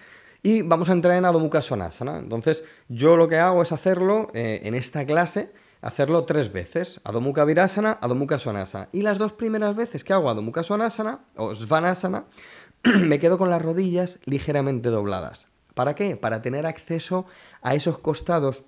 Y 0.42 0.62
vamos 0.62 0.90
a 0.90 0.92
entrar 0.92 1.16
en 1.16 1.25
Adho 1.25 1.38
Mukha 1.38 1.62
Svanasana. 1.62 2.19
Entonces, 2.19 2.64
yo 2.88 3.16
lo 3.16 3.28
que 3.28 3.38
hago 3.38 3.62
es 3.62 3.71
hacerlo 3.71 4.28
eh, 4.35 4.62
en 4.64 4.75
esta 4.75 5.07
clase 5.07 5.52
hacerlo 5.83 6.25
tres 6.25 6.52
veces, 6.52 7.00
Adho 7.04 7.21
Mukha 7.21 7.45
Virasana, 7.45 7.99
Adho 8.00 8.14
Mukha 8.14 8.38
Svanasana. 8.38 8.88
Y 8.92 9.02
las 9.02 9.19
dos 9.19 9.33
primeras 9.33 9.76
veces 9.76 10.04
que 10.04 10.12
hago 10.12 10.31
Adho 10.31 10.40
Mukha 10.40 10.62
Svanasana 10.62 11.21
o 11.37 11.54
Svanasana, 11.54 12.25
me 12.85 13.19
quedo 13.19 13.37
con 13.37 13.50
las 13.50 13.61
rodillas 13.61 14.19
ligeramente 14.25 14.88
dobladas. 14.88 15.49
¿Para 15.75 15.95
qué? 15.95 16.16
Para 16.16 16.40
tener 16.40 16.66
acceso 16.66 17.26
a 17.61 17.75
esos 17.75 17.99
costados 17.99 18.64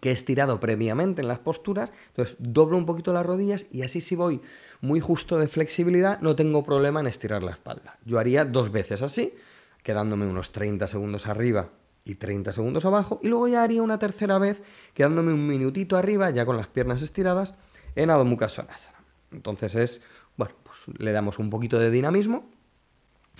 que 0.00 0.10
he 0.10 0.12
estirado 0.12 0.60
previamente 0.60 1.22
en 1.22 1.28
las 1.28 1.38
posturas, 1.38 1.92
entonces 2.08 2.36
doblo 2.38 2.76
un 2.76 2.86
poquito 2.86 3.12
las 3.12 3.26
rodillas 3.26 3.66
y 3.70 3.82
así 3.82 4.00
si 4.00 4.16
voy 4.16 4.40
muy 4.80 5.00
justo 5.00 5.38
de 5.38 5.48
flexibilidad 5.48 6.20
no 6.20 6.36
tengo 6.36 6.64
problema 6.64 7.00
en 7.00 7.06
estirar 7.06 7.42
la 7.42 7.52
espalda. 7.52 7.98
Yo 8.04 8.18
haría 8.18 8.44
dos 8.44 8.70
veces 8.70 9.02
así, 9.02 9.34
quedándome 9.82 10.26
unos 10.26 10.52
30 10.52 10.86
segundos 10.88 11.26
arriba 11.26 11.70
y 12.04 12.16
30 12.16 12.52
segundos 12.52 12.84
abajo, 12.84 13.20
y 13.22 13.28
luego 13.28 13.48
ya 13.48 13.62
haría 13.62 13.82
una 13.82 13.98
tercera 13.98 14.38
vez 14.38 14.62
quedándome 14.94 15.32
un 15.32 15.46
minutito 15.46 15.96
arriba, 15.96 16.30
ya 16.30 16.46
con 16.46 16.56
las 16.56 16.68
piernas 16.68 17.02
estiradas, 17.02 17.56
en 17.96 18.10
Adho 18.10 18.24
Mukha. 18.24 18.48
Entonces 19.32 19.74
es, 19.74 20.02
bueno, 20.36 20.54
pues 20.62 20.76
le 20.98 21.12
damos 21.12 21.38
un 21.38 21.50
poquito 21.50 21.78
de 21.78 21.90
dinamismo 21.90 22.48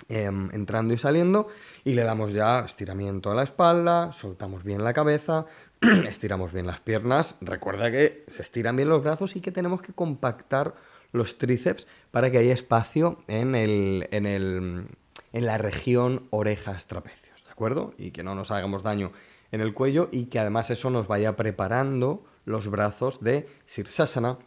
Em, 0.09 0.49
entrando 0.53 0.93
y 0.93 0.97
saliendo 0.99 1.47
y 1.83 1.93
le 1.93 2.03
damos 2.03 2.31
ya 2.31 2.59
estiramiento 2.59 3.31
a 3.31 3.35
la 3.35 3.41
espalda, 3.41 4.13
soltamos 4.13 4.63
bien 4.63 4.83
la 4.83 4.93
cabeza, 4.93 5.45
estiramos 6.07 6.53
bien 6.53 6.67
las 6.67 6.79
piernas. 6.79 7.37
Recuerda 7.41 7.91
que 7.91 8.23
se 8.27 8.41
estiran 8.41 8.75
bien 8.75 8.89
los 8.89 9.03
brazos 9.03 9.35
y 9.35 9.41
que 9.41 9.51
tenemos 9.51 9.81
que 9.81 9.93
compactar 9.93 10.75
los 11.11 11.37
tríceps 11.37 11.87
para 12.11 12.31
que 12.31 12.37
haya 12.37 12.53
espacio 12.53 13.23
en, 13.27 13.55
el, 13.55 14.07
en, 14.11 14.25
el, 14.25 14.87
en 15.33 15.45
la 15.45 15.57
región 15.57 16.27
orejas 16.31 16.85
trapecios, 16.87 17.43
¿de 17.45 17.51
acuerdo? 17.51 17.93
Y 17.97 18.11
que 18.11 18.23
no 18.23 18.35
nos 18.35 18.51
hagamos 18.51 18.83
daño 18.83 19.11
en 19.51 19.61
el 19.61 19.73
cuello 19.73 20.09
y 20.11 20.25
que 20.25 20.39
además 20.39 20.69
eso 20.69 20.89
nos 20.89 21.07
vaya 21.07 21.35
preparando 21.35 22.25
los 22.45 22.69
brazos 22.69 23.21
de 23.21 23.47
Sirsasana, 23.65 24.37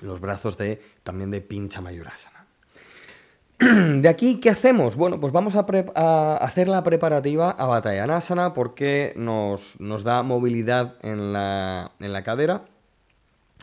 los 0.00 0.20
brazos 0.20 0.56
de 0.56 0.80
también 1.02 1.30
de 1.30 1.40
Pincha 1.40 1.80
Mayurasana. 1.80 2.35
De 3.58 4.06
aquí, 4.06 4.38
¿qué 4.38 4.50
hacemos? 4.50 4.96
Bueno, 4.96 5.18
pues 5.18 5.32
vamos 5.32 5.54
a, 5.54 6.36
hacer 6.36 6.68
la 6.68 6.82
preparativa 6.84 7.50
a 7.50 7.64
Batayanasana 7.64 8.52
porque 8.52 9.14
nos, 9.16 9.80
nos 9.80 10.04
da 10.04 10.22
movilidad 10.22 10.96
en 11.00 11.32
la, 11.32 11.92
en 11.98 12.12
la, 12.12 12.22
cadera 12.22 12.66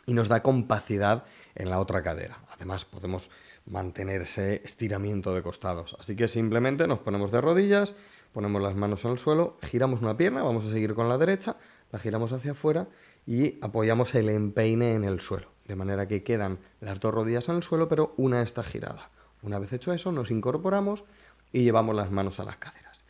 y 0.08 0.14
nos 0.14 0.30
da 0.30 0.42
compacidad 0.42 1.26
en 1.54 1.70
la 1.70 1.80
otra 1.80 2.02
cadera. 2.02 2.40
Además, 2.52 2.86
podemos 2.86 3.30
mantener 3.68 4.22
ese 4.22 4.64
estiramiento 4.66 5.36
de 5.36 5.44
costados. 5.44 5.96
Así 6.00 6.16
que 6.16 6.28
simplemente 6.28 6.88
nos 6.88 6.98
ponemos 6.98 7.32
de 7.32 7.42
rodillas, 7.42 7.96
ponemos 8.34 8.64
las 8.64 8.76
manos 8.76 9.06
en 9.06 9.12
el 9.12 9.20
suelo, 9.20 9.58
giramos 9.62 10.02
una 10.02 10.18
pierna, 10.18 10.42
vamos 10.42 10.66
a 10.66 10.72
seguir 10.72 10.96
con 10.96 11.08
la 11.08 11.20
derecha, 11.20 11.56
la 11.92 12.00
giramos 12.00 12.32
hacia 12.32 12.54
afuera 12.54 12.88
y 13.28 13.60
apoyamos 13.62 14.16
el 14.16 14.30
empeine 14.30 14.96
en 14.96 15.04
el 15.04 15.22
suelo. 15.22 15.50
De 15.68 15.76
manera 15.76 16.08
que 16.08 16.24
quedan 16.24 16.58
las 16.82 17.00
dos 17.00 17.14
rodillas 17.14 17.48
en 17.50 17.58
el 17.58 17.64
suelo, 17.64 17.88
pero 17.88 18.16
una 18.18 18.42
está 18.42 18.64
girada. 18.64 19.12
Una 19.44 19.60
vez 19.60 19.74
hecho 19.74 19.94
eso, 19.94 20.12
nos 20.12 20.32
incorporamos 20.32 21.04
y 21.52 21.64
llevamos 21.64 21.96
las 21.96 22.10
manos 22.10 22.40
a 22.40 22.46
las 22.46 22.58
caderas. 22.58 23.04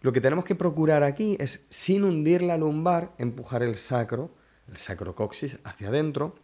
Lo 0.00 0.12
que 0.12 0.20
tenemos 0.20 0.44
que 0.44 0.54
procurar 0.54 1.02
aquí 1.02 1.36
es, 1.38 1.64
sin 1.68 2.04
hundir 2.04 2.42
la 2.42 2.56
lumbar, 2.56 3.12
empujar 3.18 3.62
el 3.62 3.76
sacro, 3.76 4.30
el 4.68 4.76
sacrocoxis, 4.76 5.58
hacia 5.64 5.88
adentro, 5.88 6.34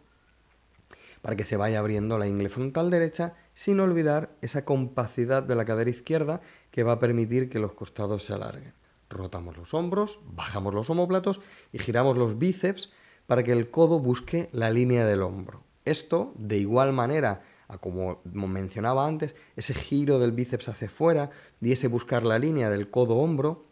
para 1.21 1.35
que 1.35 1.45
se 1.45 1.57
vaya 1.57 1.79
abriendo 1.79 2.17
la 2.17 2.27
ingle 2.27 2.49
frontal 2.49 2.89
derecha, 2.89 3.33
sin 3.53 3.79
olvidar 3.79 4.29
esa 4.41 4.63
compacidad 4.63 5.43
de 5.43 5.55
la 5.55 5.65
cadera 5.65 5.89
izquierda 5.89 6.41
que 6.71 6.83
va 6.83 6.93
a 6.93 6.99
permitir 6.99 7.49
que 7.49 7.59
los 7.59 7.73
costados 7.73 8.23
se 8.23 8.33
alarguen. 8.33 8.73
Rotamos 9.09 9.57
los 9.57 9.73
hombros, 9.73 10.19
bajamos 10.25 10.73
los 10.73 10.89
omóplatos 10.89 11.41
y 11.73 11.79
giramos 11.79 12.17
los 12.17 12.37
bíceps 12.37 12.91
para 13.27 13.43
que 13.43 13.51
el 13.51 13.69
codo 13.69 13.99
busque 13.99 14.49
la 14.53 14.69
línea 14.69 15.05
del 15.05 15.21
hombro. 15.21 15.63
Esto, 15.83 16.33
de 16.37 16.57
igual 16.57 16.93
manera 16.93 17.41
como 17.77 18.21
mencionaba 18.25 19.05
antes, 19.05 19.35
ese 19.55 19.73
giro 19.73 20.19
del 20.19 20.31
bíceps 20.31 20.69
hacia 20.69 20.87
afuera 20.87 21.29
y 21.61 21.71
ese 21.71 21.87
buscar 21.87 22.23
la 22.23 22.39
línea 22.39 22.69
del 22.69 22.89
codo-hombro, 22.89 23.65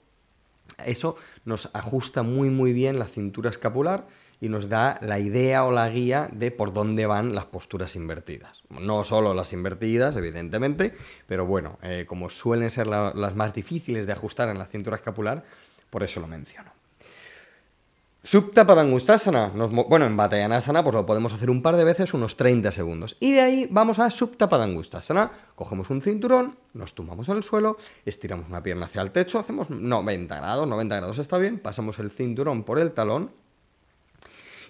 eso 0.86 1.16
nos 1.46 1.74
ajusta 1.74 2.24
muy 2.24 2.50
muy 2.50 2.74
bien 2.74 3.00
la 3.00 3.08
cintura 3.08 3.50
escapular 3.50 4.08
y 4.40 4.50
nos 4.50 4.70
da 4.70 5.00
la 5.02 5.20
idea 5.20 5.66
o 5.66 5.72
la 5.72 5.90
guía 5.90 6.30
de 6.32 6.52
por 6.52 6.74
dónde 6.74 7.08
van 7.08 7.34
las 7.34 7.46
posturas 7.46 7.96
invertidas. 7.96 8.62
No 8.70 9.04
solo 9.04 9.34
las 9.34 9.54
invertidas, 9.54 10.16
evidentemente, 10.16 10.94
pero 11.26 11.46
bueno, 11.46 11.80
eh, 11.82 12.06
como 12.08 12.30
suelen 12.30 12.70
ser 12.70 12.88
las 12.88 13.36
más 13.36 13.54
difíciles 13.54 14.06
de 14.06 14.14
ajustar 14.14 14.50
en 14.50 14.60
la 14.60 14.68
cintura 14.68 14.98
escapular, 14.98 15.44
por 15.90 16.04
eso 16.04 16.20
lo 16.20 16.28
menciono. 16.28 16.77
Supta 18.28 18.68
Padangustasana. 18.68 19.54
bueno, 19.88 20.06
en 20.06 20.18
Batayanasana 20.18 20.84
pues 20.84 20.94
lo 20.94 21.06
podemos 21.06 21.32
hacer 21.32 21.50
un 21.50 21.62
par 21.62 21.78
de 21.78 21.86
veces, 21.86 22.14
unos 22.14 22.36
30 22.36 22.74
segundos. 22.74 23.16
Y 23.22 23.32
de 23.32 23.40
ahí 23.40 23.68
vamos 23.72 24.00
a 24.00 24.10
Supta 24.10 24.50
Padangustasana. 24.50 25.32
Cogemos 25.56 25.90
un 25.90 26.02
cinturón, 26.02 26.58
nos 26.74 26.94
tumbamos 26.94 27.30
en 27.30 27.38
el 27.38 27.44
suelo, 27.44 27.78
estiramos 28.06 28.50
una 28.50 28.62
pierna 28.62 28.88
hacia 28.88 29.02
el 29.02 29.12
techo, 29.12 29.40
hacemos 29.40 29.70
90 29.70 30.36
grados, 30.36 30.68
90 30.68 30.98
grados 30.98 31.20
está 31.20 31.38
bien, 31.38 31.60
pasamos 31.60 32.00
el 32.00 32.12
cinturón 32.12 32.64
por 32.64 32.80
el 32.80 32.92
talón. 32.92 33.32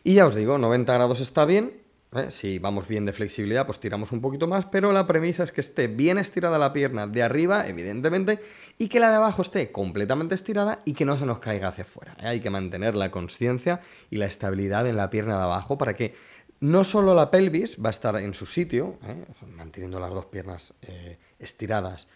Y 0.04 0.14
ya 0.14 0.28
os 0.28 0.36
digo, 0.36 0.60
90 0.60 0.94
grados 0.94 1.20
está 1.20 1.46
bien, 1.46 1.82
¿eh? 2.16 2.32
Si 2.32 2.60
vamos 2.60 2.88
bien 2.88 3.06
de 3.06 3.14
flexibilidad, 3.14 3.66
pues 3.66 3.80
tiramos 3.80 4.12
un 4.12 4.22
poquito 4.22 4.48
más, 4.48 4.66
pero 4.66 4.92
la 4.92 5.08
premisa 5.08 5.44
es 5.44 5.52
que 5.52 5.62
esté 5.62 5.88
bien 5.88 6.18
estirada 6.18 6.58
la 6.58 6.74
pierna 6.74 7.08
de 7.08 7.24
arriba, 7.24 7.68
evidentemente, 7.68 8.40
y 8.78 8.88
que 8.88 9.00
la 9.00 9.10
de 9.10 9.18
abajo 9.18 9.42
esté 9.42 9.72
completamente 9.72 10.36
estirada 10.36 10.82
y 10.86 10.94
que 10.94 11.06
no 11.06 11.18
se 11.18 11.26
nos 11.26 11.40
caiga 11.40 11.70
hacia 11.70 11.84
afuera. 11.84 12.16
¿eh? 12.20 12.28
Hay 12.28 12.40
que 12.40 12.50
mantener 12.50 12.96
la 12.96 13.12
conciencia 13.12 13.82
y 14.10 14.18
la 14.18 14.26
estabilidad 14.26 14.88
en 14.88 14.98
la 14.98 15.10
pierna 15.10 15.38
de 15.38 15.44
abajo 15.44 15.78
para 15.78 15.96
que 15.96 16.16
no 16.60 16.84
solo 16.84 17.14
la 17.14 17.30
pelvis 17.30 17.78
va 17.84 17.90
a 17.90 17.92
estar 17.92 18.16
en 18.18 18.34
su 18.34 18.46
sitio, 18.46 18.98
¿eh? 19.04 19.26
manteniendo 19.56 20.00
las 20.00 20.12
dos 20.12 20.26
piernas 20.26 20.74
estiradas 21.40 22.08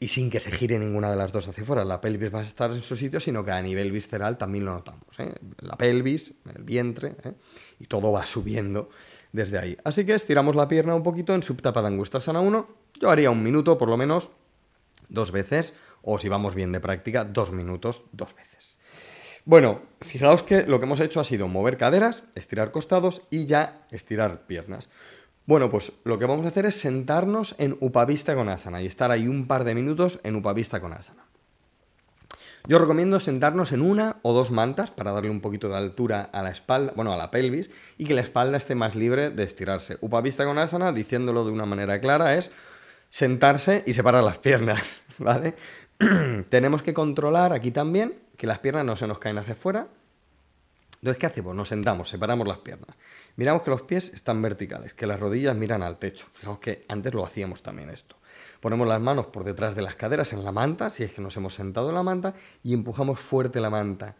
y 0.00 0.08
sin 0.08 0.30
que 0.30 0.40
se 0.40 0.50
gire 0.50 0.78
ninguna 0.78 1.10
de 1.10 1.16
las 1.16 1.30
dos 1.30 1.46
hacia 1.46 1.62
afuera, 1.62 1.84
la 1.84 2.00
pelvis 2.00 2.34
va 2.34 2.40
a 2.40 2.42
estar 2.42 2.70
en 2.70 2.82
su 2.82 2.96
sitio, 2.96 3.20
sino 3.20 3.44
que 3.44 3.50
a 3.50 3.60
nivel 3.60 3.92
visceral 3.92 4.38
también 4.38 4.64
lo 4.64 4.72
notamos. 4.72 5.04
La 5.58 5.76
pelvis, 5.76 6.32
el 6.56 6.62
vientre, 6.62 7.16
y 7.78 7.84
todo 7.84 8.10
va 8.10 8.24
subiendo 8.24 8.88
desde 9.32 9.58
ahí. 9.58 9.76
Así 9.84 10.04
que 10.04 10.14
estiramos 10.14 10.56
la 10.56 10.68
pierna 10.68 10.94
un 10.94 11.02
poquito 11.02 11.34
en 11.34 11.42
Subtapadangustasana 11.42 12.40
1. 12.40 12.68
Yo 13.00 13.10
haría 13.10 13.30
un 13.30 13.42
minuto 13.42 13.78
por 13.78 13.88
lo 13.88 13.96
menos 13.96 14.30
dos 15.08 15.32
veces, 15.32 15.76
o 16.02 16.18
si 16.18 16.28
vamos 16.28 16.54
bien 16.54 16.72
de 16.72 16.80
práctica, 16.80 17.24
dos 17.24 17.52
minutos 17.52 18.04
dos 18.12 18.34
veces. 18.34 18.78
Bueno, 19.44 19.80
fijaos 20.00 20.42
que 20.42 20.64
lo 20.64 20.78
que 20.78 20.86
hemos 20.86 21.00
hecho 21.00 21.20
ha 21.20 21.24
sido 21.24 21.48
mover 21.48 21.76
caderas, 21.76 22.22
estirar 22.34 22.70
costados 22.70 23.22
y 23.30 23.46
ya 23.46 23.86
estirar 23.90 24.46
piernas. 24.46 24.88
Bueno, 25.46 25.70
pues 25.70 25.92
lo 26.04 26.18
que 26.18 26.26
vamos 26.26 26.44
a 26.44 26.50
hacer 26.50 26.66
es 26.66 26.76
sentarnos 26.76 27.56
en 27.58 27.76
Upavista 27.80 28.34
con 28.34 28.48
asana 28.48 28.82
y 28.82 28.86
estar 28.86 29.10
ahí 29.10 29.26
un 29.26 29.46
par 29.46 29.64
de 29.64 29.74
minutos 29.74 30.20
en 30.22 30.36
Upavista 30.36 30.80
con 30.80 30.92
asana. 30.92 31.24
Yo 32.68 32.78
recomiendo 32.78 33.20
sentarnos 33.20 33.72
en 33.72 33.80
una 33.80 34.16
o 34.22 34.32
dos 34.32 34.50
mantas 34.50 34.90
para 34.90 35.12
darle 35.12 35.30
un 35.30 35.40
poquito 35.40 35.68
de 35.68 35.76
altura 35.76 36.28
a 36.32 36.42
la 36.42 36.50
espalda, 36.50 36.92
bueno, 36.94 37.12
a 37.12 37.16
la 37.16 37.30
pelvis, 37.30 37.70
y 37.96 38.04
que 38.04 38.14
la 38.14 38.20
espalda 38.20 38.58
esté 38.58 38.74
más 38.74 38.94
libre 38.94 39.30
de 39.30 39.44
estirarse. 39.44 39.96
Upavista 40.00 40.44
con 40.44 40.58
asana, 40.58 40.92
diciéndolo 40.92 41.44
de 41.44 41.52
una 41.52 41.66
manera 41.66 42.00
clara, 42.00 42.36
es 42.36 42.52
sentarse 43.08 43.82
y 43.86 43.94
separar 43.94 44.22
las 44.22 44.38
piernas, 44.38 45.04
¿vale? 45.18 45.54
Tenemos 46.48 46.82
que 46.82 46.94
controlar 46.94 47.52
aquí 47.52 47.70
también 47.70 48.14
que 48.36 48.46
las 48.46 48.58
piernas 48.58 48.84
no 48.84 48.96
se 48.96 49.06
nos 49.06 49.18
caen 49.18 49.38
hacia 49.38 49.54
afuera. 49.54 49.88
Entonces, 50.96 51.18
¿qué 51.18 51.26
hacemos? 51.26 51.56
Nos 51.56 51.68
sentamos, 51.68 52.10
separamos 52.10 52.46
las 52.46 52.58
piernas. 52.58 52.94
Miramos 53.36 53.62
que 53.62 53.70
los 53.70 53.82
pies 53.82 54.12
están 54.12 54.42
verticales, 54.42 54.92
que 54.92 55.06
las 55.06 55.18
rodillas 55.18 55.56
miran 55.56 55.82
al 55.82 55.98
techo. 55.98 56.26
Fijaos 56.34 56.58
que 56.58 56.84
antes 56.88 57.14
lo 57.14 57.24
hacíamos 57.24 57.62
también 57.62 57.88
esto. 57.88 58.16
Ponemos 58.60 58.86
las 58.86 59.00
manos 59.00 59.26
por 59.26 59.44
detrás 59.44 59.74
de 59.74 59.82
las 59.82 59.96
caderas 59.96 60.32
en 60.32 60.44
la 60.44 60.52
manta, 60.52 60.90
si 60.90 61.02
es 61.02 61.12
que 61.12 61.22
nos 61.22 61.36
hemos 61.36 61.54
sentado 61.54 61.88
en 61.88 61.94
la 61.94 62.02
manta, 62.02 62.34
y 62.62 62.74
empujamos 62.74 63.18
fuerte 63.18 63.60
la 63.60 63.70
manta. 63.70 64.16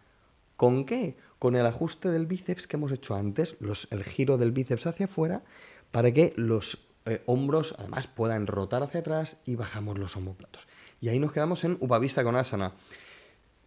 ¿Con 0.57 0.85
qué? 0.85 1.17
Con 1.39 1.57
el 1.57 1.67
ajuste 1.67 2.11
del 2.11 2.27
bíceps 2.27 2.67
que 2.67 2.77
hemos 2.77 2.93
hecho 2.93 3.15
antes, 3.15 3.57
el 3.91 4.05
giro 4.05 4.39
del 4.39 4.53
bíceps 4.53 4.87
hacia 4.87 5.07
afuera, 5.07 5.43
para 5.91 6.13
que 6.13 6.33
los 6.37 6.87
eh, 7.07 7.23
hombros 7.27 7.75
además 7.79 8.07
puedan 8.07 8.47
rotar 8.47 8.83
hacia 8.83 9.01
atrás 9.01 9.39
y 9.45 9.57
bajamos 9.57 9.99
los 9.99 10.17
homóplatos. 10.17 10.67
Y 11.01 11.09
ahí 11.09 11.19
nos 11.19 11.33
quedamos 11.33 11.65
en 11.65 11.77
Upavista 11.81 12.23
con 12.23 12.37
asana. 12.37 12.75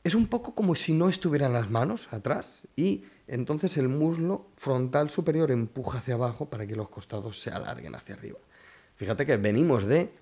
Es 0.03 0.15
un 0.15 0.27
poco 0.27 0.53
como 0.53 0.75
si 0.75 0.93
no 0.93 1.09
estuvieran 1.09 1.53
las 1.53 1.69
manos 1.69 2.11
atrás 2.11 2.61
y 2.75 3.05
entonces 3.27 3.77
el 3.77 3.89
muslo 3.89 4.47
frontal 4.55 5.09
superior 5.09 5.49
empuja 5.49 5.99
hacia 5.99 6.15
abajo 6.15 6.49
para 6.49 6.67
que 6.67 6.75
los 6.75 6.89
costados 6.89 7.39
se 7.39 7.49
alarguen 7.49 7.95
hacia 7.95 8.15
arriba. 8.15 8.39
Fíjate 8.95 9.25
que 9.25 9.37
venimos 9.37 9.85
de 9.85 10.13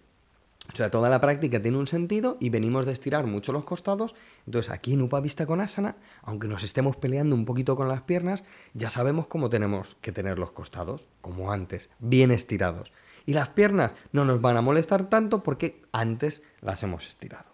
o 0.71 0.75
sea, 0.75 0.89
toda 0.89 1.09
la 1.09 1.19
práctica 1.19 1.61
tiene 1.61 1.77
un 1.77 1.87
sentido 1.87 2.37
y 2.39 2.49
venimos 2.49 2.85
de 2.85 2.93
estirar 2.93 3.25
mucho 3.25 3.51
los 3.51 3.65
costados. 3.65 4.15
Entonces, 4.45 4.71
aquí 4.71 4.93
en 4.93 5.01
Upavista 5.01 5.45
con 5.45 5.59
Asana, 5.59 5.97
aunque 6.21 6.47
nos 6.47 6.63
estemos 6.63 6.95
peleando 6.95 7.35
un 7.35 7.45
poquito 7.45 7.75
con 7.75 7.87
las 7.87 8.01
piernas, 8.01 8.43
ya 8.73 8.89
sabemos 8.89 9.27
cómo 9.27 9.49
tenemos 9.49 9.95
que 10.01 10.11
tener 10.11 10.39
los 10.39 10.51
costados, 10.51 11.07
como 11.19 11.51
antes, 11.51 11.89
bien 11.99 12.31
estirados. 12.31 12.91
Y 13.25 13.33
las 13.33 13.49
piernas 13.49 13.91
no 14.13 14.23
nos 14.23 14.39
van 14.39 14.57
a 14.57 14.61
molestar 14.61 15.09
tanto 15.09 15.43
porque 15.43 15.81
antes 15.91 16.41
las 16.61 16.81
hemos 16.83 17.07
estirado. 17.07 17.51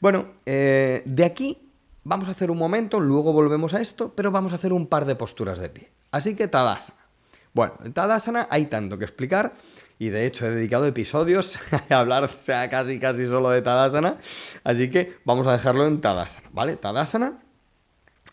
Bueno, 0.00 0.26
eh, 0.44 1.02
de 1.04 1.24
aquí 1.24 1.70
vamos 2.04 2.28
a 2.28 2.32
hacer 2.32 2.50
un 2.50 2.58
momento, 2.58 3.00
luego 3.00 3.32
volvemos 3.32 3.74
a 3.74 3.80
esto, 3.80 4.12
pero 4.14 4.30
vamos 4.30 4.52
a 4.52 4.56
hacer 4.56 4.72
un 4.72 4.86
par 4.86 5.04
de 5.04 5.16
posturas 5.16 5.58
de 5.58 5.68
pie. 5.68 5.90
Así 6.12 6.36
que 6.36 6.48
Tadasana. 6.48 7.06
Bueno, 7.52 7.74
en 7.84 7.92
Tadasana 7.92 8.46
hay 8.50 8.66
tanto 8.66 8.98
que 8.98 9.04
explicar 9.04 9.54
y 9.98 10.08
de 10.08 10.26
hecho 10.26 10.46
he 10.46 10.50
dedicado 10.50 10.86
episodios 10.86 11.58
a 11.90 11.98
hablar 11.98 12.30
sea, 12.38 12.68
casi 12.70 12.98
casi 12.98 13.26
solo 13.26 13.50
de 13.50 13.62
Tadasana, 13.62 14.18
así 14.64 14.90
que 14.90 15.16
vamos 15.24 15.46
a 15.46 15.52
dejarlo 15.52 15.86
en 15.86 16.00
Tadasana, 16.00 16.48
¿vale? 16.52 16.76
Tadasana 16.76 17.40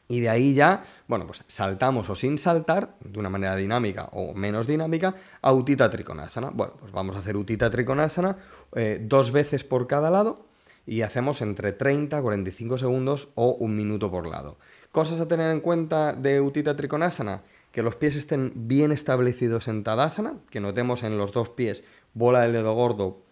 y 0.08 0.20
de 0.20 0.29
ahí 0.29 0.53
ya, 0.53 0.84
bueno, 1.08 1.25
pues 1.25 1.43
saltamos 1.48 2.10
o 2.10 2.15
sin 2.15 2.38
saltar, 2.38 2.96
de 3.00 3.20
una 3.20 3.29
manera 3.29 3.55
dinámica 3.55 4.10
o 4.12 4.34
menos 4.34 4.67
dinámica, 4.67 5.15
a 5.41 5.53
Utita 5.53 5.89
Trikonasana. 5.89 6.51
Bueno, 6.53 6.74
pues 6.79 6.91
vamos 6.91 7.15
a 7.15 7.20
hacer 7.20 7.38
Utita 7.38 7.72
Trikonasana 7.72 8.38
eh, 8.75 9.00
dos 9.01 9.32
veces 9.32 9.63
por 9.63 9.88
cada 9.88 10.10
lado 10.10 10.46
y 10.86 11.01
hacemos 11.01 11.41
entre 11.41 11.72
30 11.72 12.22
45 12.22 12.77
segundos 12.77 13.29
o 13.36 13.53
un 13.53 13.75
minuto 13.75 14.12
por 14.12 14.27
lado. 14.27 14.58
Cosas 14.91 15.20
a 15.22 15.27
tener 15.27 15.50
en 15.51 15.62
cuenta 15.62 16.13
de 16.13 16.41
Utita 16.41 16.75
Trikonasana 16.75 17.41
que 17.74 17.82
los 17.82 17.96
pies 17.96 18.15
estén 18.15 18.53
bien 18.56 18.92
establecidos 18.92 19.68
en 19.68 19.84
Tadasana, 19.84 20.36
que 20.51 20.62
notemos 20.62 21.03
en 21.03 21.18
los 21.18 21.34
dos 21.34 21.50
pies 21.50 21.84
bola 22.13 22.42
del 22.42 22.53
dedo 22.53 22.74
gordo, 22.74 23.24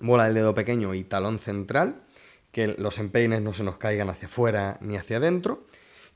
bola 0.00 0.24
del 0.24 0.34
dedo 0.34 0.54
pequeño 0.54 0.94
y 0.94 1.04
talón 1.04 1.38
central, 1.38 2.00
que 2.52 2.68
los 2.68 2.98
empeines 2.98 3.42
no 3.42 3.52
se 3.52 3.62
nos 3.62 3.76
caigan 3.76 4.08
hacia 4.08 4.28
afuera 4.28 4.78
ni 4.80 4.96
hacia 4.96 5.18
adentro, 5.18 5.66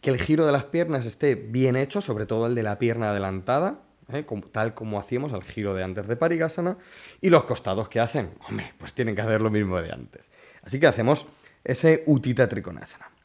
que 0.01 0.11
el 0.11 0.19
giro 0.19 0.47
de 0.47 0.53
las 0.53 0.65
piernas 0.65 1.05
esté 1.05 1.35
bien 1.35 1.77
hecho, 1.77 2.01
sobre 2.01 2.25
todo 2.25 2.47
el 2.47 2.55
de 2.55 2.63
la 2.63 2.79
pierna 2.79 3.11
adelantada, 3.11 3.81
¿eh? 4.11 4.25
tal 4.51 4.73
como 4.73 4.99
hacíamos 4.99 5.35
al 5.35 5.43
giro 5.43 5.75
de 5.75 5.85
antes 5.85 6.07
de 6.07 6.17
Parigasana, 6.17 6.79
y 7.21 7.29
los 7.29 7.45
costados 7.45 7.91
que 7.91 8.01
hacen, 8.01 8.31
hombre, 8.49 8.73
pues 8.79 8.95
tienen 8.95 9.15
que 9.15 9.21
hacer 9.21 9.43
lo 9.43 9.51
mismo 9.51 9.83
de 9.83 9.93
antes. 9.93 10.31
Así 10.63 10.81
que 10.81 10.87
hacemos 10.87 11.27
ese 11.63 12.05
Utita 12.07 12.49
Trikonasana. 12.49 13.18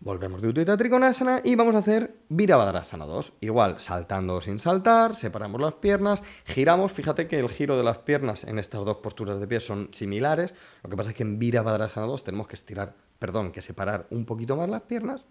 Volvemos 0.00 0.40
de 0.40 0.48
Utita 0.48 0.76
Trikonasana 0.76 1.40
y 1.42 1.56
vamos 1.56 1.74
a 1.74 1.78
hacer 1.78 2.14
Virabhadrasana 2.28 3.04
2. 3.04 3.32
Igual, 3.40 3.80
saltando 3.80 4.40
sin 4.40 4.60
saltar, 4.60 5.16
separamos 5.16 5.60
las 5.60 5.74
piernas, 5.74 6.22
giramos. 6.44 6.92
Fíjate 6.92 7.26
que 7.26 7.40
el 7.40 7.48
giro 7.48 7.76
de 7.76 7.82
las 7.82 7.98
piernas 7.98 8.44
en 8.44 8.60
estas 8.60 8.84
dos 8.84 8.98
posturas 8.98 9.40
de 9.40 9.48
pie 9.48 9.58
son 9.58 9.88
similares. 9.90 10.54
Lo 10.84 10.90
que 10.90 10.96
pasa 10.96 11.10
es 11.10 11.16
que 11.16 11.24
en 11.24 11.40
Virabhadrasana 11.40 12.06
2 12.06 12.22
tenemos 12.22 12.46
que 12.46 12.54
estirar, 12.54 12.94
perdón, 13.18 13.50
que 13.50 13.60
separar 13.60 14.06
un 14.10 14.24
poquito 14.24 14.56
más 14.56 14.70
las 14.70 14.82
piernas. 14.82 15.26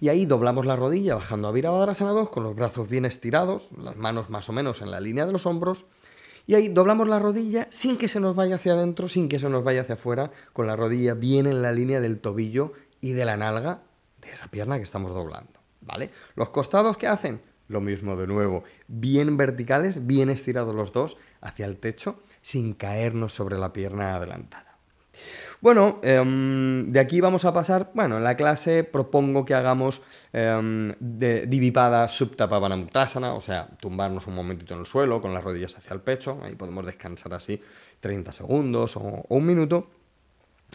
Y 0.00 0.08
ahí 0.08 0.24
doblamos 0.24 0.64
la 0.64 0.76
rodilla 0.76 1.16
bajando 1.16 1.48
a 1.48 1.52
Virabhadrasana 1.52 2.12
2 2.12 2.30
con 2.30 2.42
los 2.42 2.56
brazos 2.56 2.88
bien 2.88 3.04
estirados, 3.04 3.68
las 3.76 3.96
manos 3.96 4.30
más 4.30 4.48
o 4.48 4.54
menos 4.54 4.80
en 4.80 4.90
la 4.90 5.00
línea 5.00 5.26
de 5.26 5.32
los 5.32 5.44
hombros. 5.44 5.84
Y 6.48 6.54
ahí 6.54 6.68
doblamos 6.68 7.08
la 7.08 7.18
rodilla 7.18 7.66
sin 7.70 7.98
que 7.98 8.08
se 8.08 8.20
nos 8.20 8.36
vaya 8.36 8.54
hacia 8.54 8.74
adentro, 8.74 9.08
sin 9.08 9.28
que 9.28 9.40
se 9.40 9.48
nos 9.50 9.64
vaya 9.64 9.80
hacia 9.80 9.96
afuera, 9.96 10.30
con 10.52 10.66
la 10.68 10.76
rodilla 10.76 11.14
bien 11.14 11.46
en 11.46 11.60
la 11.60 11.72
línea 11.72 12.00
del 12.00 12.20
tobillo 12.20 12.72
y 13.06 13.12
de 13.12 13.24
la 13.24 13.36
nalga 13.36 13.82
de 14.20 14.32
esa 14.32 14.48
pierna 14.48 14.78
que 14.78 14.82
estamos 14.82 15.14
doblando, 15.14 15.60
¿vale? 15.80 16.10
Los 16.34 16.48
costados 16.50 16.96
que 16.96 17.06
hacen 17.06 17.40
lo 17.68 17.80
mismo 17.80 18.16
de 18.16 18.26
nuevo, 18.26 18.64
bien 18.88 19.36
verticales, 19.36 20.06
bien 20.06 20.30
estirados 20.30 20.74
los 20.74 20.92
dos 20.92 21.16
hacia 21.40 21.66
el 21.66 21.78
techo 21.78 22.20
sin 22.42 22.74
caernos 22.74 23.32
sobre 23.34 23.58
la 23.58 23.72
pierna 23.72 24.16
adelantada. 24.16 24.78
Bueno, 25.60 26.00
em, 26.02 26.92
de 26.92 27.00
aquí 27.00 27.20
vamos 27.20 27.44
a 27.44 27.54
pasar, 27.54 27.90
bueno, 27.94 28.18
en 28.18 28.24
la 28.24 28.36
clase 28.36 28.84
propongo 28.84 29.44
que 29.44 29.54
hagamos 29.54 30.02
eh, 30.32 30.94
de 31.00 31.46
Divipada 31.46 32.04
o 32.04 33.40
sea, 33.40 33.68
tumbarnos 33.80 34.26
un 34.26 34.34
momentito 34.34 34.74
en 34.74 34.80
el 34.80 34.86
suelo 34.86 35.22
con 35.22 35.32
las 35.32 35.42
rodillas 35.42 35.76
hacia 35.78 35.94
el 35.94 36.00
pecho, 36.00 36.38
ahí 36.42 36.54
podemos 36.54 36.84
descansar 36.84 37.32
así 37.34 37.60
30 38.00 38.32
segundos 38.32 38.96
o, 38.96 39.24
un 39.28 39.46
minuto, 39.46 39.88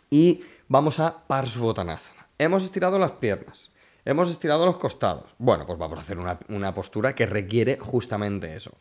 y 0.10 0.44
vamos 0.68 1.00
a 1.00 1.28
Parsvottanasana. 1.28 2.21
Hemos 2.42 2.64
estirado 2.64 2.98
las 2.98 3.12
piernas, 3.12 3.70
hemos 4.04 4.32
estirado 4.32 4.66
los 4.66 4.78
costados. 4.78 5.30
Bueno, 5.38 5.68
pues 5.68 5.78
vamos 5.78 6.00
a 6.00 6.02
hacer 6.02 6.18
una, 6.18 6.74
postura 6.74 7.14
que 7.14 7.28
requiere 7.28 7.78
justamente 7.80 8.56
eso. 8.56 8.72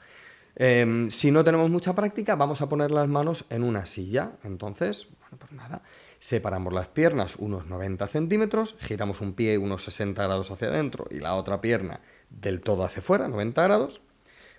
Em, 0.57 1.11
si 1.11 1.31
no 1.31 1.45
tenemos 1.45 1.69
mucha 1.69 1.95
práctica, 1.95 2.37
vamos 2.37 2.63
a 2.63 2.71
poner 2.71 2.91
las 2.91 3.07
manos 3.07 3.45
en 3.51 3.63
una 3.63 3.85
silla. 3.85 4.33
Entonces, 4.45 5.09
bueno, 5.21 5.37
pues 5.39 5.53
nada, 5.53 5.83
separamos 6.19 6.73
las 6.73 6.89
piernas 6.89 7.37
unos 7.37 7.67
90 7.67 8.09
centímetros, 8.09 8.77
giramos 8.79 9.21
un 9.21 9.35
pie 9.35 9.59
unos 9.59 9.85
60 9.85 10.23
grados 10.23 10.51
hacia 10.51 10.69
adentro 10.69 11.05
y 11.11 11.21
la 11.21 11.35
otra 11.35 11.61
pierna 11.61 12.01
del 12.31 12.63
todo 12.63 12.83
hacia 12.85 13.01
afuera, 13.01 13.29
90 13.29 13.63
grados. 13.63 14.01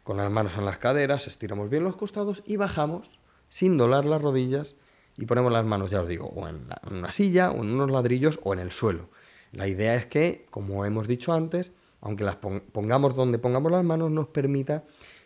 Con 0.03 0.17
las 0.17 0.29
manos 0.29 0.55
en 0.59 0.65
las 0.65 0.77
caderas, 0.77 1.25
estiramos 1.25 1.71
bien 1.71 1.83
los 1.83 1.95
costados 1.95 2.43
y 2.45 2.57
bajamos 2.57 3.09
sin 3.49 3.79
dolar 3.79 4.05
las 4.05 4.21
rodillas 4.21 4.75
y 5.21 5.25
ponemos 5.27 5.51
las 5.51 5.63
manos, 5.63 5.91
ya 5.91 6.01
os 6.01 6.09
digo, 6.09 6.25
o 6.35 6.47
en, 6.47 6.67
una 6.89 7.11
silla, 7.11 7.51
o 7.51 7.63
en 7.63 7.71
unos 7.71 7.91
ladrillos, 7.91 8.39
o 8.41 8.53
en 8.53 8.59
el 8.59 8.71
suelo. 8.71 9.09
La 9.51 9.67
idea 9.67 9.93
es 9.93 10.07
que, 10.07 10.47
como 10.49 10.83
hemos 10.83 11.07
dicho 11.07 11.31
antes, 11.31 11.71
aunque 12.01 12.23
las 12.23 12.37
pongamos 12.37 13.15
donde 13.15 13.37
pongamos 13.37 13.71
las 13.71 13.83
manos, 13.83 14.09
nos 14.09 14.29
permita 14.29 14.83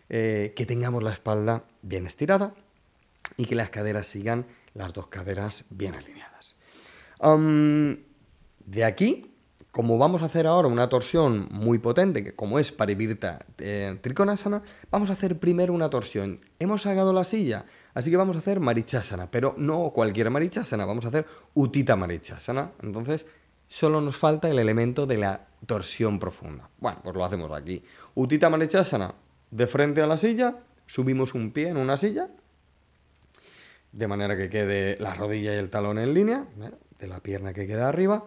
eh, 0.10 0.51
que 0.53 0.65
tengamos 0.65 1.01
la 1.01 1.13
espalda 1.13 1.63
bien 1.81 2.05
estirada 2.05 2.53
y 3.38 3.45
que 3.45 3.55
las 3.55 3.69
caderas 3.69 4.08
sigan 4.08 4.47
las 4.73 4.91
dos 4.91 5.08
caderas 5.08 5.63
bien 5.69 5.95
alineadas. 5.95 6.58
de 8.65 8.84
aquí, 8.84 9.31
como 9.71 9.97
vamos 9.97 10.23
a 10.23 10.25
hacer 10.25 10.45
ahora 10.45 10.67
una 10.67 10.89
torsión 10.89 11.47
muy 11.51 11.79
potente, 11.79 12.21
que 12.21 12.36
como 12.36 12.60
es 12.60 12.73
Parivirta 12.73 13.45
eh, 13.60 13.97
vamos 14.91 15.10
a 15.10 15.13
hacer 15.13 15.39
primero 15.39 15.73
una 15.73 15.89
torsión. 15.89 16.41
Hemos 16.60 16.81
sacado 16.81 17.13
la 17.13 17.23
silla, 17.23 17.65
Así 17.95 18.12
que 18.12 18.17
vamos 18.17 18.36
a 18.36 18.39
hacer 18.39 18.60
Marichasana, 18.60 19.31
pero 19.31 19.55
no 19.58 19.89
cualquier 19.91 20.29
Marichasana, 20.29 20.86
vamos 20.86 21.05
a 21.05 21.08
hacer 21.08 21.25
Utita 21.53 21.95
Marichasana. 21.95 22.71
Entonces, 22.84 23.25
solo 23.67 24.01
nos 24.01 24.17
falta 24.17 24.49
el 24.49 24.60
elemento 24.60 25.05
de 25.05 25.17
la 25.17 25.47
torsión 25.65 26.19
profunda. 26.19 26.69
Bueno, 26.77 26.99
pues 27.01 27.15
lo 27.15 27.23
hacemos 27.23 27.49
aquí. 27.53 27.81
Utita 28.15 28.49
Marichasana, 28.49 29.15
de 29.49 29.67
frente 29.67 30.01
a 30.01 30.08
la 30.08 30.17
silla, 30.17 30.58
subimos 30.86 31.34
un 31.34 31.51
pie 31.51 31.69
en 31.69 31.77
una 31.77 31.95
silla, 31.95 32.27
de 33.93 34.08
manera 34.08 34.36
que 34.36 34.49
quede 34.49 34.97
la 34.99 35.13
rodilla 35.13 35.55
y 35.55 35.58
el 35.58 35.69
talón 35.69 35.97
en 35.97 36.13
línea, 36.13 36.45
¿eh? 36.62 36.71
de 36.99 37.08
la 37.08 37.21
pierna 37.21 37.53
que 37.53 37.65
queda 37.65 37.88
arriba. 37.88 38.25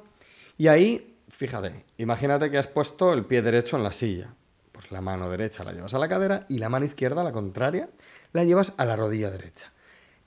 Y 0.56 0.68
ahí, 0.68 1.18
fíjate, 1.28 1.84
imagínate 1.98 2.50
que 2.50 2.56
has 2.56 2.68
puesto 2.68 3.12
el 3.12 3.26
pie 3.26 3.42
derecho 3.42 3.76
en 3.76 3.82
la 3.82 3.92
silla. 3.92 4.32
Pues 4.78 4.92
la 4.92 5.00
mano 5.00 5.28
derecha 5.28 5.64
la 5.64 5.72
llevas 5.72 5.92
a 5.94 5.98
la 5.98 6.08
cadera 6.08 6.46
y 6.48 6.58
la 6.58 6.68
mano 6.68 6.84
izquierda, 6.84 7.24
la 7.24 7.32
contraria, 7.32 7.88
la 8.32 8.44
llevas 8.44 8.74
a 8.76 8.84
la 8.84 8.94
rodilla 8.94 9.28
derecha. 9.28 9.72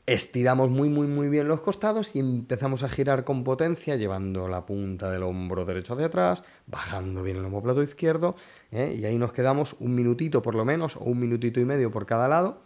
Estiramos 0.05 0.69
muy, 0.69 0.89
muy, 0.89 1.07
muy 1.07 1.29
bien 1.29 1.47
los 1.47 1.61
costados 1.61 2.13
y 2.17 2.19
empezamos 2.19 2.83
a 2.83 2.89
girar 2.89 3.23
con 3.23 3.45
potencia, 3.45 3.95
llevando 3.95 4.49
la 4.49 4.65
punta 4.65 5.09
del 5.09 5.23
hombro 5.23 5.63
derecho 5.63 5.93
hacia 5.93 6.07
atrás, 6.07 6.43
bajando 6.67 7.23
bien 7.23 7.37
el 7.37 7.45
homoplato 7.45 7.81
izquierdo, 7.81 8.35
¿eh? 8.73 8.93
y 8.99 9.05
ahí 9.05 9.17
nos 9.17 9.31
quedamos 9.31 9.77
un 9.79 9.95
minutito 9.95 10.41
por 10.41 10.55
lo 10.55 10.65
menos, 10.65 10.97
o 10.97 11.05
un 11.05 11.21
minutito 11.21 11.61
y 11.61 11.63
medio 11.63 11.89
por 11.89 12.05
cada 12.05 12.27
lado, 12.27 12.57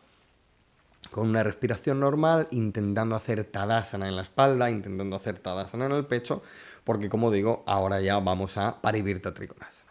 con 1.11 1.29
una 1.29 1.43
respiración 1.43 1.99
normal, 1.99 2.47
intentando 2.49 3.15
hacer 3.15 3.43
tadasana 3.43 4.07
en 4.07 4.15
la 4.15 4.23
espalda, 4.23 4.71
intentando 4.71 5.17
hacer 5.17 5.37
tadasana 5.37 5.85
en 5.85 5.91
el 5.91 6.07
pecho, 6.07 6.41
porque 6.83 7.09
como 7.09 7.29
digo, 7.29 7.63
ahora 7.67 8.01
ya 8.01 8.17
vamos 8.17 8.57
a 8.57 8.81
parivirta 8.81 9.35
trikonasana. 9.35 9.84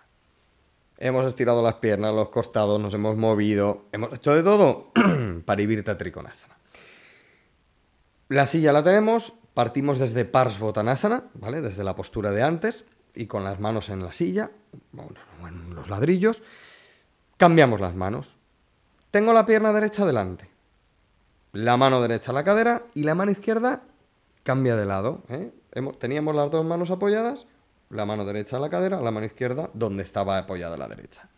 Hemos 1.04 1.26
estirado 1.26 1.62
las 1.62 1.74
piernas, 1.74 2.14
los 2.14 2.30
costados, 2.30 2.80
nos 2.80 2.94
hemos 2.94 3.14
movido, 3.14 3.84
hemos 3.92 4.10
hecho 4.14 4.34
de 4.34 4.42
todo 4.42 4.90
para 4.94 5.42
Parivirta 5.44 5.98
Trikonasana. 5.98 6.56
La 8.30 8.46
silla 8.46 8.72
la 8.72 8.82
tenemos, 8.82 9.34
partimos 9.52 9.98
desde 9.98 10.24
Parsvottanasana, 10.24 11.24
¿vale? 11.34 11.60
Desde 11.60 11.84
la 11.84 11.94
postura 11.94 12.30
de 12.30 12.42
antes 12.42 12.86
y 13.14 13.26
con 13.26 13.44
las 13.44 13.60
manos 13.60 13.90
en 13.90 14.02
la 14.02 14.14
silla, 14.14 14.50
en 15.46 15.74
los 15.74 15.90
ladrillos, 15.90 16.42
cambiamos 17.36 17.82
las 17.82 17.94
manos. 17.94 18.38
Tengo 19.10 19.34
la 19.34 19.44
pierna 19.44 19.74
derecha 19.74 20.06
delante, 20.06 20.48
la 21.52 21.76
mano 21.76 22.00
derecha 22.00 22.30
a 22.30 22.34
la 22.34 22.44
cadera 22.44 22.84
y 22.94 23.02
la 23.02 23.14
mano 23.14 23.30
izquierda 23.30 23.82
cambia 24.42 24.74
de 24.74 24.86
lado. 24.86 25.22
¿eh? 25.28 25.50
teníamos 25.98 26.34
las 26.34 26.50
dos 26.50 26.64
manos 26.64 26.90
apoyadas, 26.90 27.46
la 27.90 28.04
mano 28.04 28.24
derecha 28.24 28.56
a 28.56 28.60
la 28.60 28.70
cadera, 28.70 29.00
la 29.00 29.10
mano 29.10 29.26
izquierda 29.26 29.70
donde 29.74 30.02
estaba 30.02 30.38
apoyada 30.38 30.76
la 30.76 30.88
derecha. 30.88 31.28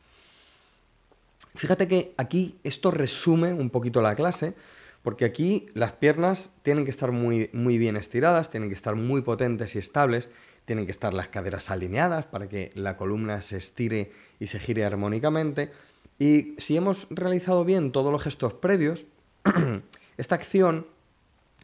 Fíjate 1.55 1.89
que 1.89 2.13
aquí 2.17 2.59
esto 2.65 2.91
resume 2.91 3.53
un 3.53 3.71
poquito 3.71 4.03
la 4.03 4.15
clase, 4.15 4.55
porque 5.03 5.25
aquí 5.25 5.69
las 5.75 5.93
piernas 5.93 6.53
tienen 6.63 6.85
que 6.85 6.91
estar 6.91 7.13
muy, 7.13 7.49
muy 7.53 7.79
bien 7.79 7.97
estiradas, 7.97 8.51
tienen 8.51 8.69
que 8.69 8.75
estar 8.75 8.95
muy 8.95 9.23
potentes 9.23 9.75
y 9.75 9.79
estables, 9.79 10.31
tienen 10.65 10.85
que 10.85 10.91
estar 10.91 11.15
las 11.15 11.29
caderas 11.29 11.71
alineadas 11.71 12.27
para 12.27 12.49
que 12.49 12.73
la 12.75 12.97
columna 12.97 13.41
se 13.41 13.57
estire 13.57 14.13
y 14.41 14.49
se 14.49 14.59
gire 14.59 14.85
armónicamente. 14.85 15.71
Y 16.19 16.55
si 16.59 16.77
hemos 16.77 17.07
realizado 17.09 17.65
bien 17.65 17.93
todos 17.93 18.13
los 18.13 18.23
gestos 18.23 18.55
previos, 18.55 19.07
esta 20.19 20.35
acción 20.35 20.87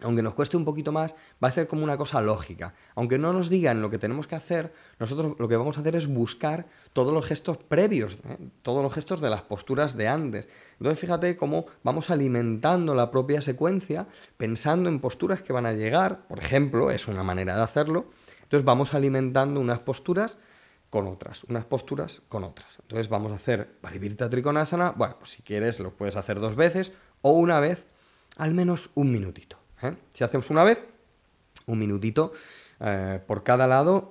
aunque 0.02 0.22
nos 0.22 0.34
cueste 0.34 0.56
un 0.56 0.64
poquito 0.64 0.92
más, 0.92 1.14
va 1.42 1.48
a 1.48 1.52
ser 1.52 1.66
como 1.68 1.84
una 1.84 1.96
cosa 1.96 2.20
lógica. 2.20 2.74
Aunque 2.94 3.18
no 3.18 3.32
nos 3.32 3.48
digan 3.48 3.80
lo 3.80 3.90
que 3.90 3.98
tenemos 3.98 4.26
que 4.26 4.34
hacer, 4.34 4.72
nosotros 4.98 5.36
lo 5.38 5.48
que 5.48 5.56
vamos 5.56 5.76
a 5.76 5.80
hacer 5.80 5.96
es 5.96 6.06
buscar 6.06 6.66
todos 6.92 7.12
los 7.12 7.26
gestos 7.26 7.56
previos, 7.56 8.18
¿eh? 8.28 8.38
todos 8.62 8.82
los 8.82 8.92
gestos 8.92 9.20
de 9.20 9.30
las 9.30 9.42
posturas 9.42 9.96
de 9.96 10.08
antes. 10.08 10.48
Entonces 10.78 10.98
fíjate 10.98 11.36
cómo 11.36 11.66
vamos 11.82 12.10
alimentando 12.10 12.94
la 12.94 13.10
propia 13.10 13.42
secuencia 13.42 14.06
pensando 14.36 14.88
en 14.88 15.00
posturas 15.00 15.42
que 15.42 15.52
van 15.52 15.66
a 15.66 15.72
llegar, 15.72 16.26
por 16.26 16.38
ejemplo, 16.38 16.90
es 16.90 17.08
una 17.08 17.22
manera 17.22 17.56
de 17.56 17.62
hacerlo. 17.62 18.06
Entonces 18.42 18.64
vamos 18.64 18.94
alimentando 18.94 19.60
unas 19.60 19.78
posturas 19.80 20.38
con 20.90 21.06
otras, 21.06 21.44
unas 21.44 21.64
posturas 21.64 22.20
con 22.28 22.44
otras. 22.44 22.68
Entonces 22.82 23.08
vamos 23.08 23.32
a 23.32 23.36
hacer 23.36 23.78
Parivirta 23.80 24.28
Trikonasana. 24.28 24.90
Bueno, 24.90 25.16
pues 25.18 25.30
si 25.30 25.42
quieres 25.42 25.80
lo 25.80 25.92
puedes 25.92 26.16
hacer 26.16 26.38
dos 26.38 26.54
veces 26.54 26.92
o 27.22 27.32
una 27.32 27.60
vez, 27.60 27.86
al 28.36 28.52
menos 28.52 28.90
un 28.94 29.10
minutito. 29.10 29.61
¿Eh? 29.84 29.96
Si 30.12 30.24
hacemos 30.24 30.50
una 30.50 30.64
vez, 30.64 30.84
un 31.66 31.78
minutito 31.78 32.32
eh, 32.80 33.20
por 33.26 33.42
cada 33.42 33.66
lado, 33.66 34.08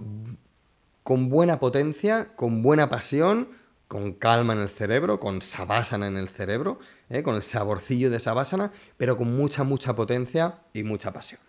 con 1.03 1.29
buena 1.29 1.60
potencia, 1.60 2.29
con 2.36 2.62
buena 2.62 2.89
pasión, 2.89 3.49
con 3.88 4.13
calma 4.13 4.53
en 4.53 4.60
el 4.60 4.69
cerebro, 4.69 5.19
con 5.19 5.41
sabásana 5.41 6.07
en 6.07 6.17
el 6.17 6.29
cerebro, 6.29 6.79
¿eh? 7.10 7.23
con 7.23 7.36
el 7.36 7.43
saborcillo 7.43 8.10
de 8.10 8.19
sabásana, 8.19 8.71
pero 8.97 9.17
con 9.17 9.36
mucha, 9.36 9.63
mucha 9.63 9.95
potencia 9.95 10.60
y 10.73 10.84
mucha 10.84 11.12
pasión. 11.12 11.41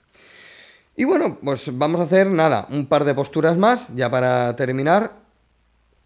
Y 0.97 1.05
bueno, 1.05 1.39
pues 1.43 1.77
vamos 1.79 2.01
a 2.01 2.05
hacer 2.05 2.31
nada, 2.31 2.67
un 2.71 2.87
par 2.87 3.05
de 3.05 3.15
posturas 3.15 3.57
más, 3.57 3.95
ya 3.95 4.11
para 4.11 4.55
terminar. 4.57 5.23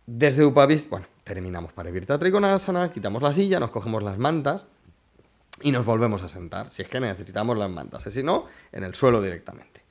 Desde 0.07 0.45
Upavist, 0.45 0.89
bueno, 0.89 1.07
terminamos 1.25 1.73
para 1.73 1.91
Virta 1.91 2.19
Trikonasana, 2.19 2.93
quitamos 2.93 3.21
la 3.23 3.35
silla, 3.35 3.59
nos 3.59 3.71
cogemos 3.71 4.03
las 4.03 4.19
mantas 4.19 4.67
y 5.63 5.73
nos 5.73 5.85
volvemos 5.85 6.23
a 6.23 6.29
sentar, 6.29 6.71
si 6.71 6.83
es 6.83 6.89
que 6.89 7.01
necesitamos 7.01 7.57
las 7.57 7.71
mantas, 7.71 8.03
si 8.03 8.23
no, 8.23 8.47
en 8.73 8.85
el 8.85 8.95
suelo 8.95 9.23
directamente. 9.23 9.83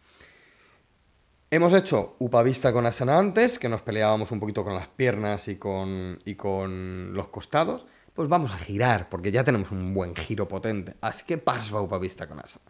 Hemos 1.51 1.73
hecho 1.73 2.15
Upavista 2.19 2.73
con 2.73 2.85
Asana 2.85 3.17
antes, 3.17 3.59
que 3.59 3.69
nos 3.69 3.81
peleábamos 3.81 4.31
un 4.31 4.39
poquito 4.39 4.63
con 4.63 4.75
las 4.75 4.87
piernas 4.87 5.47
y 5.47 5.57
con, 5.57 6.19
y 6.25 6.35
con 6.35 7.13
los 7.13 7.29
costados. 7.29 7.85
Pues 8.13 8.27
vamos 8.27 8.51
a 8.51 8.57
girar, 8.57 9.09
porque 9.09 9.31
ya 9.31 9.43
tenemos 9.43 9.71
un 9.71 9.93
buen 9.93 10.15
giro 10.15 10.47
potente. 10.47 10.95
Así 11.01 11.23
que 11.23 11.37
Parsva 11.37 11.81
Upavista 11.81 12.27
con 12.27 12.39
Asana. 12.39 12.65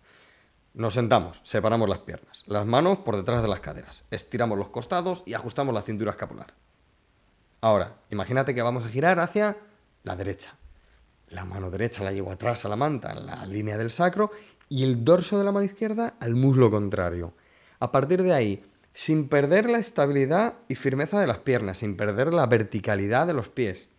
Nos 0.74 0.94
sentamos, 0.94 1.40
separamos 1.44 1.88
las 1.88 2.00
piernas, 2.00 2.44
las 2.48 2.66
manos 2.66 2.98
por 2.98 3.16
detrás 3.16 3.42
de 3.42 3.48
las 3.48 3.62
caderas, 3.62 4.04
estiramos 4.12 4.58
los 4.58 4.68
costados 4.68 5.24
y 5.26 5.34
ajustamos 5.34 5.74
la 5.74 5.84
cintura 5.84 6.12
escapular. 6.12 6.54
Ahora, 7.62 7.96
imagínate 8.10 8.54
que 8.54 8.62
vamos 8.62 8.84
a 8.84 8.90
girar 8.90 9.22
hacia 9.22 9.56
la 10.04 10.18
derecha. 10.18 10.58
La 11.36 11.44
mano 11.44 11.70
derecha 11.70 12.02
la 12.02 12.14
llevo 12.14 12.32
atrás 12.32 12.64
a 12.64 12.70
la 12.70 12.78
manta, 12.78 13.12
en 13.12 13.26
la 13.26 13.46
línea 13.46 13.78
del 13.78 13.92
sacro, 13.92 14.32
y 14.70 14.86
el 14.86 15.04
dorso 15.04 15.38
de 15.38 15.44
la 15.44 15.52
mano 15.52 15.66
izquierda 15.66 16.14
al 16.22 16.34
muslo 16.34 16.72
contrario. 16.72 17.34
A 17.82 17.92
partir 17.92 18.24
de 18.24 18.32
ahí, 18.32 18.64
sin 18.94 19.28
perder 19.28 19.70
la 19.70 19.80
estabilidad 19.80 20.54
y 20.70 20.76
firmeza 20.76 21.20
de 21.20 21.28
las 21.28 21.40
piernas, 21.40 21.80
sin 21.80 21.98
perder 21.98 22.34
la 22.34 22.46
verticalidad 22.46 23.28
de 23.28 23.34
los 23.34 23.50
pies, 23.50 23.90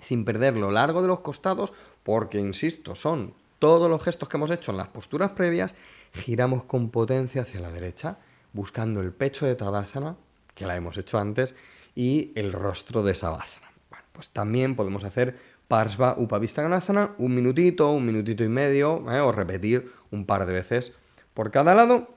sin 0.00 0.24
perder 0.24 0.56
lo 0.56 0.70
largo 0.70 1.02
de 1.02 1.08
los 1.08 1.20
costados, 1.20 1.74
porque, 2.02 2.38
insisto, 2.38 2.94
son 2.94 3.34
todos 3.58 3.90
los 3.90 4.02
gestos 4.02 4.30
que 4.30 4.38
hemos 4.38 4.50
hecho 4.50 4.70
en 4.70 4.78
las 4.78 4.88
posturas 4.88 5.32
previas, 5.32 5.74
giramos 6.14 6.64
con 6.64 6.88
potencia 6.88 7.42
hacia 7.42 7.60
la 7.60 7.70
derecha, 7.70 8.16
buscando 8.54 9.02
el 9.02 9.12
pecho 9.12 9.44
de 9.44 9.54
Tadasana, 9.54 10.16
que 10.54 10.64
la 10.64 10.76
hemos 10.76 10.96
hecho 10.96 11.18
antes, 11.18 11.54
y 11.94 12.32
el 12.36 12.54
rostro 12.54 13.02
de 13.02 13.14
Savasana. 13.14 13.68
Pues 14.12 14.30
también 14.30 14.74
podemos 14.74 15.04
hacer 15.04 15.36
Parsva 15.68 16.16
Ganasana, 16.56 17.14
un 17.18 17.34
minutito, 17.34 17.90
un 17.92 18.06
minutito 18.06 18.42
y 18.42 18.48
medio, 18.48 19.04
¿eh? 19.12 19.20
o 19.20 19.30
repetir 19.30 19.92
un 20.10 20.24
par 20.24 20.46
de 20.46 20.54
veces 20.54 20.92
por 21.34 21.50
cada 21.50 21.74
lado. 21.74 22.08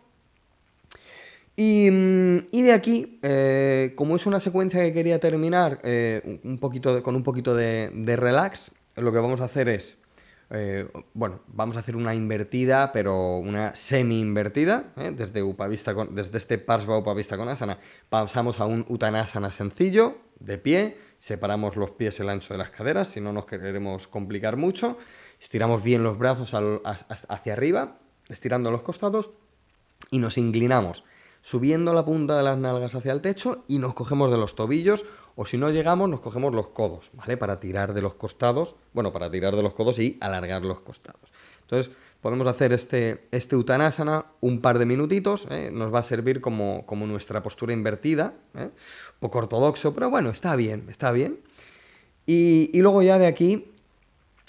Y, 1.58 1.90
de 1.90 2.74
aquí, 2.74 3.20
eh, 3.22 3.94
como 3.96 4.16
es 4.16 4.26
una 4.26 4.40
secuencia 4.40 4.82
que 4.82 4.94
quería 4.94 5.20
terminar 5.20 5.80
eh, 5.84 6.40
un 6.44 6.58
poquito 6.58 7.04
con 7.04 7.16
un 7.16 7.24
poquito 7.24 7.54
de 7.54 8.16
relax, 8.16 8.72
lo 8.96 9.12
que 9.12 9.20
vamos 9.20 9.42
a 9.42 9.46
hacer 9.46 9.70
es 9.70 10.01
eh, 10.54 10.88
bueno, 11.14 11.40
vamos 11.48 11.78
a 11.78 11.80
hacer 11.80 11.96
una 11.96 12.14
invertida, 12.14 12.92
pero 12.92 13.38
una 13.38 13.74
semi-invertida, 13.74 14.92
¿eh? 14.98 15.14
desde, 15.16 15.42
desde 16.12 16.38
este 16.38 16.58
Parsva 16.58 16.98
Upavista 16.98 17.38
con 17.38 17.48
Asana, 17.48 17.78
pasamos 18.10 18.60
a 18.60 18.66
un 18.66 18.86
Uttanasana 18.90 19.52
sencillo, 19.52 20.18
de 20.40 20.58
pie, 20.58 20.98
separamos 21.20 21.78
los 21.78 21.92
pies 21.92 22.20
el 22.20 22.30
ancho 22.30 22.54
de 22.54 22.58
las 22.58 22.70
caderas, 22.70 23.08
si 23.08 23.22
no 23.22 23.32
nos 23.32 23.46
queremos 23.46 24.08
complicar 24.08 24.58
mucho, 24.58 24.98
estiramos 25.40 25.84
bien 25.84 26.04
los 26.04 26.18
brazos 26.18 26.52
hacia 26.54 27.54
arriba, 27.54 28.00
estirando 28.28 28.72
los 28.72 28.84
costados, 28.84 29.32
y 30.10 30.20
nos 30.20 30.38
inclinamos, 30.38 31.06
subiendo 31.42 31.94
la 31.94 32.06
punta 32.06 32.38
de 32.38 32.44
las 32.44 32.58
nalgas 32.58 32.96
hacia 32.96 33.12
el 33.12 33.22
techo 33.22 33.64
y 33.68 33.80
nos 33.80 33.94
cogemos 33.94 34.32
de 34.32 34.38
los 34.38 34.56
tobillos 34.56 35.06
o 35.36 35.46
si 35.46 35.58
no 35.58 35.70
llegamos 35.70 36.10
nos 36.10 36.22
cogemos 36.22 36.54
los 36.54 36.68
codos, 36.68 37.10
¿vale? 37.14 37.38
Para 37.38 37.60
tirar 37.60 37.94
de 37.94 38.02
los 38.02 38.14
costados, 38.16 38.76
bueno, 38.94 39.12
para 39.12 39.30
tirar 39.32 39.56
de 39.56 39.64
los 39.64 39.74
codos 39.74 40.00
y 40.00 40.18
alargar 40.22 40.62
los 40.64 40.80
costados. 40.82 41.32
Entonces, 41.62 41.94
podemos 42.22 42.48
hacer 42.48 42.74
este, 42.74 43.28
este 43.32 43.56
Uttanasana 43.56 44.26
un 44.42 44.62
par 44.62 44.78
de 44.78 44.86
minutitos, 44.86 45.48
¿eh? 45.50 45.70
nos 45.72 45.94
va 45.94 46.00
a 46.00 46.04
servir 46.04 46.42
como, 46.42 46.86
como 46.86 47.08
nuestra 47.08 47.42
postura 47.42 47.74
invertida, 47.74 48.34
¿eh? 48.56 48.70
poco 49.20 49.40
ortodoxo, 49.40 49.94
pero 49.94 50.10
bueno, 50.10 50.30
está 50.30 50.56
bien, 50.56 50.86
está 50.90 51.12
bien. 51.12 51.40
Y, 52.26 52.70
y, 52.74 52.82
luego 52.82 53.02
ya 53.02 53.18
de 53.18 53.26
aquí 53.26 53.72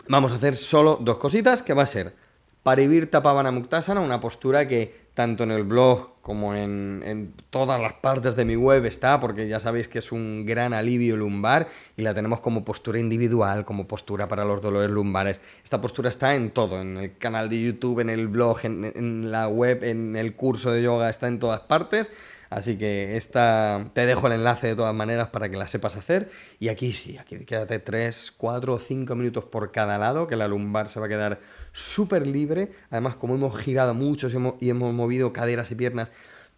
vamos 0.08 0.32
a 0.32 0.34
hacer 0.34 0.56
solo 0.56 0.98
dos 1.00 1.16
cositas, 1.16 1.62
que 1.62 1.72
va 1.72 1.84
a 1.84 1.86
ser 1.86 2.14
Parivirta 2.62 3.22
Pavana 3.22 3.50
Muktasana, 3.50 4.00
una 4.00 4.20
postura 4.20 4.68
que 4.68 5.02
tanto 5.14 5.42
en 5.42 5.50
el 5.50 5.64
blog 5.64 6.12
como 6.22 6.54
en, 6.54 7.34
todas 7.50 7.80
las 7.80 7.94
partes 7.94 8.36
de 8.36 8.44
mi 8.44 8.54
web 8.54 8.86
está, 8.86 9.18
porque 9.18 9.48
ya 9.48 9.58
sabéis 9.58 9.88
que 9.88 9.98
es 9.98 10.12
un 10.12 10.46
gran 10.46 10.72
alivio 10.72 11.16
lumbar 11.16 11.66
y 11.96 12.02
la 12.02 12.14
tenemos 12.14 12.38
como 12.38 12.64
postura 12.64 13.00
individual, 13.00 13.64
como 13.64 13.88
postura 13.88 14.28
para 14.28 14.44
los 14.44 14.62
dolores 14.62 14.90
lumbares. 14.90 15.40
Esta 15.64 15.80
postura 15.80 16.08
está 16.08 16.36
en 16.36 16.52
todo, 16.52 16.80
en 16.80 16.96
el 16.96 17.18
canal 17.18 17.50
de 17.50 17.60
YouTube, 17.60 17.98
en 17.98 18.10
el 18.10 18.28
blog, 18.28 18.60
en, 18.62 19.32
la 19.32 19.48
web, 19.48 19.82
en 19.82 20.14
el 20.14 20.34
curso 20.36 20.70
de 20.70 20.82
yoga, 20.82 21.10
está 21.10 21.26
en 21.26 21.40
todas 21.40 21.60
partes. 21.62 22.12
Así 22.52 22.76
que 22.76 23.16
esta, 23.16 23.88
te 23.94 24.04
dejo 24.04 24.26
el 24.26 24.34
enlace 24.34 24.66
de 24.66 24.76
todas 24.76 24.94
maneras 24.94 25.30
para 25.30 25.48
que 25.48 25.56
la 25.56 25.68
sepas 25.68 25.96
hacer. 25.96 26.30
Y 26.60 26.68
aquí 26.68 26.92
sí, 26.92 27.16
aquí 27.16 27.46
quédate 27.46 27.78
3, 27.78 28.30
4 28.36 28.74
o 28.74 28.78
5 28.78 29.14
minutos 29.14 29.44
por 29.44 29.72
cada 29.72 29.96
lado, 29.96 30.26
que 30.26 30.36
la 30.36 30.48
lumbar 30.48 30.90
se 30.90 31.00
va 31.00 31.06
a 31.06 31.08
quedar 31.08 31.40
súper 31.72 32.26
libre. 32.26 32.70
Además, 32.90 33.16
como 33.16 33.36
hemos 33.36 33.56
girado 33.56 33.94
mucho 33.94 34.28
y 34.60 34.68
hemos 34.68 34.92
movido 34.92 35.32
caderas 35.32 35.70
y 35.70 35.76
piernas, 35.76 36.10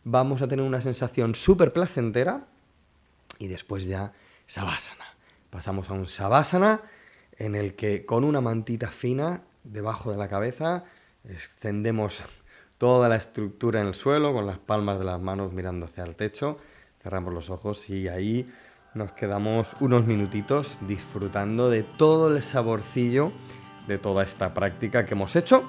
vamos 0.03 0.43
a 0.43 0.49
tener 0.49 0.65
una 0.65 0.81
sensación 0.81 1.37
súper 1.37 1.73
placentera. 1.73 2.49
Y 3.39 3.47
después 3.47 3.85
ya, 3.85 4.15
Savasana. 4.49 5.15
Pasamos 5.51 5.91
a 5.91 5.93
un 5.93 6.09
Savasana 6.09 6.81
en 7.39 7.55
el 7.55 7.77
que 7.77 8.05
con 8.05 8.25
una 8.25 8.41
mantita 8.41 8.91
fina 8.91 9.43
debajo 9.63 10.11
de 10.11 10.17
la 10.17 10.27
cabeza 10.27 10.83
extendemos 11.23 12.21
toda 12.79 13.09
la 13.09 13.17
estructura 13.17 13.81
en 13.81 13.89
el 13.89 13.95
suelo 13.95 14.33
con 14.33 14.47
las 14.47 14.59
palmas 14.59 14.99
de 14.99 15.05
las 15.05 15.21
manos 15.21 15.53
mirando 15.53 15.87
hacia 15.87 16.05
el 16.05 16.17
techo. 16.17 16.59
Cerramos 17.03 17.33
los 17.33 17.51
ojos 17.51 17.89
y 17.91 18.09
ahí 18.09 18.49
nos 18.95 19.13
quedamos 19.13 19.75
unos 19.81 20.07
minutitos 20.07 20.77
disfrutando 20.87 21.69
de 21.69 21.83
todo 21.83 22.35
el 22.35 22.43
saborcillo 22.43 23.33
de 23.87 23.99
toda 23.99 24.23
esta 24.23 24.55
práctica 24.55 25.05
que 25.05 25.15
hemos 25.15 25.37
hecho. 25.37 25.65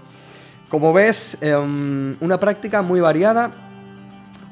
Como 0.69 0.93
ves, 0.93 1.37
em, 1.41 2.15
una 2.21 2.39
práctica 2.39 2.81
muy 2.81 2.99
variada, 2.99 3.51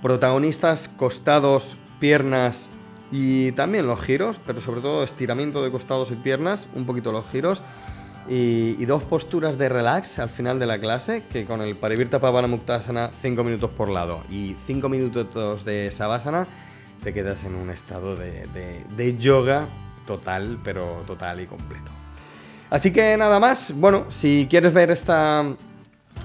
protagonistas, 0.02 0.90
costados, 0.90 1.78
piernas 2.00 2.72
y 3.12 3.52
también 3.54 3.88
los 3.88 4.02
giros, 4.02 4.38
pero 4.46 4.60
sobre 4.60 4.82
todo 4.82 5.04
estiramiento 5.04 5.64
de 5.64 5.72
costados 5.72 6.12
y 6.12 6.16
piernas, 6.16 6.68
un 6.76 6.86
poquito 6.86 7.12
los 7.12 7.26
giros. 7.30 7.62
Y, 8.28 8.86
dos 8.86 9.04
posturas 9.04 9.58
de 9.58 9.70
relax 9.70 10.20
al 10.20 10.30
final 10.30 10.60
de 10.60 10.66
la 10.66 10.78
clase, 10.78 11.24
que 11.32 11.46
con 11.46 11.62
el 11.62 11.76
Parivirta 11.76 12.20
Pavana 12.20 12.48
Muktasana 12.48 13.10
5 13.10 13.44
minutos 13.44 13.72
por 13.72 13.90
lado 13.90 14.22
y 14.30 14.56
5 14.66 14.88
minutos 14.90 15.66
de 15.66 15.92
Savasana, 15.92 16.44
te 17.04 17.14
quedas 17.14 17.44
en 17.44 17.56
un 17.56 17.70
estado 17.70 18.16
de, 18.16 18.48
de 18.96 19.18
yoga 19.18 19.68
total, 20.06 20.60
pero 20.64 21.00
total 21.06 21.42
y 21.42 21.48
completo. 21.48 21.92
Así 22.70 22.92
que 22.92 23.16
nada 23.18 23.40
más, 23.40 23.74
bueno, 23.76 24.06
si 24.10 24.48
quieres 24.50 24.74
ver 24.74 24.90
esta, 24.90 25.46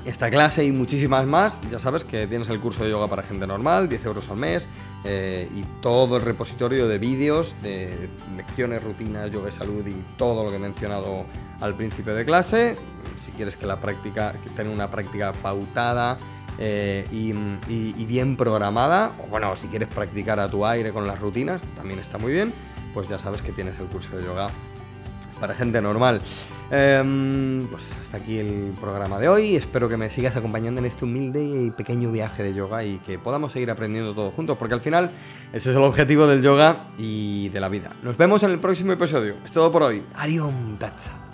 esta 0.06 0.30
clase 0.30 0.64
y 0.64 0.72
muchísimas 0.72 1.26
más, 1.26 1.60
ya 1.70 1.78
sabes 1.78 2.04
que 2.04 2.26
tienes 2.26 2.48
el 2.48 2.60
curso 2.60 2.84
de 2.84 2.90
yoga 2.90 3.06
para 3.06 3.22
gente 3.22 3.46
normal, 3.46 3.88
10 3.88 4.04
euros 4.06 4.30
al 4.30 4.38
mes, 4.38 4.66
eh, 5.04 5.48
y 5.54 5.62
todo 5.82 6.16
el 6.16 6.22
repositorio 6.22 6.88
de 6.88 6.98
vídeos, 6.98 7.54
de 7.62 8.08
lecciones, 8.36 8.82
rutinas, 8.82 9.30
yoga 9.30 9.46
de 9.46 9.52
salud 9.52 9.86
y 9.86 9.94
todo 10.16 10.44
lo 10.44 10.50
que 10.50 10.56
he 10.56 10.60
mencionado 10.60 11.26
al 11.60 11.74
principio 11.74 12.14
de 12.14 12.24
clase. 12.24 12.76
Si 13.24 13.32
quieres 13.32 13.56
que 13.56 13.66
la 13.66 13.80
práctica, 13.80 14.32
que 14.42 14.50
tenga 14.50 14.70
una 14.70 14.90
práctica 14.90 15.32
pautada 15.32 16.16
eh, 16.58 17.06
y, 17.12 18.04
bien 18.04 18.36
programada, 18.36 19.12
o 19.22 19.28
bueno, 19.28 19.54
si 19.56 19.68
quieres 19.68 19.88
practicar 19.88 20.40
a 20.40 20.48
tu 20.48 20.66
aire 20.66 20.92
con 20.92 21.06
las 21.06 21.20
rutinas, 21.20 21.60
también 21.76 22.00
está 22.00 22.18
muy 22.18 22.32
bien, 22.32 22.52
pues 22.94 23.08
ya 23.08 23.18
sabes 23.18 23.42
que 23.42 23.52
tienes 23.52 23.78
el 23.78 23.86
curso 23.86 24.16
de 24.16 24.24
yoga 24.24 24.48
para 25.40 25.54
gente 25.54 25.80
normal. 25.80 26.20
Em, 26.70 27.66
pues 27.68 27.82
hasta 28.00 28.18
aquí 28.18 28.38
el 28.38 28.74
programa 28.78 29.18
de 29.18 29.28
hoy. 29.28 29.56
Espero 29.56 29.88
que 29.88 29.96
me 29.96 30.10
sigas 30.10 30.36
acompañando 30.36 30.80
en 30.80 30.86
este 30.86 31.04
humilde 31.04 31.42
y 31.42 31.70
pequeño 31.70 32.10
viaje 32.10 32.42
de 32.42 32.52
yoga 32.52 32.84
y 32.84 32.98
que 32.98 33.18
podamos 33.18 33.52
seguir 33.52 33.70
aprendiendo 33.70 34.14
todos 34.14 34.34
juntos, 34.34 34.58
porque 34.58 34.74
al 34.74 34.80
final 34.80 35.10
ese 35.52 35.70
es 35.70 35.76
el 35.76 35.82
objetivo 35.82 36.26
del 36.26 36.42
yoga 36.42 36.88
y 36.98 37.48
de 37.50 37.60
la 37.60 37.68
vida. 37.68 37.90
Nos 38.02 38.16
vemos 38.16 38.42
en 38.42 38.50
el 38.50 38.58
próximo 38.58 38.92
episodio. 38.92 39.36
Es 39.44 39.52
todo 39.52 39.72
por 39.72 39.84
hoy. 39.84 40.02
Arion 40.14 40.76
Tatsa. 40.78 41.27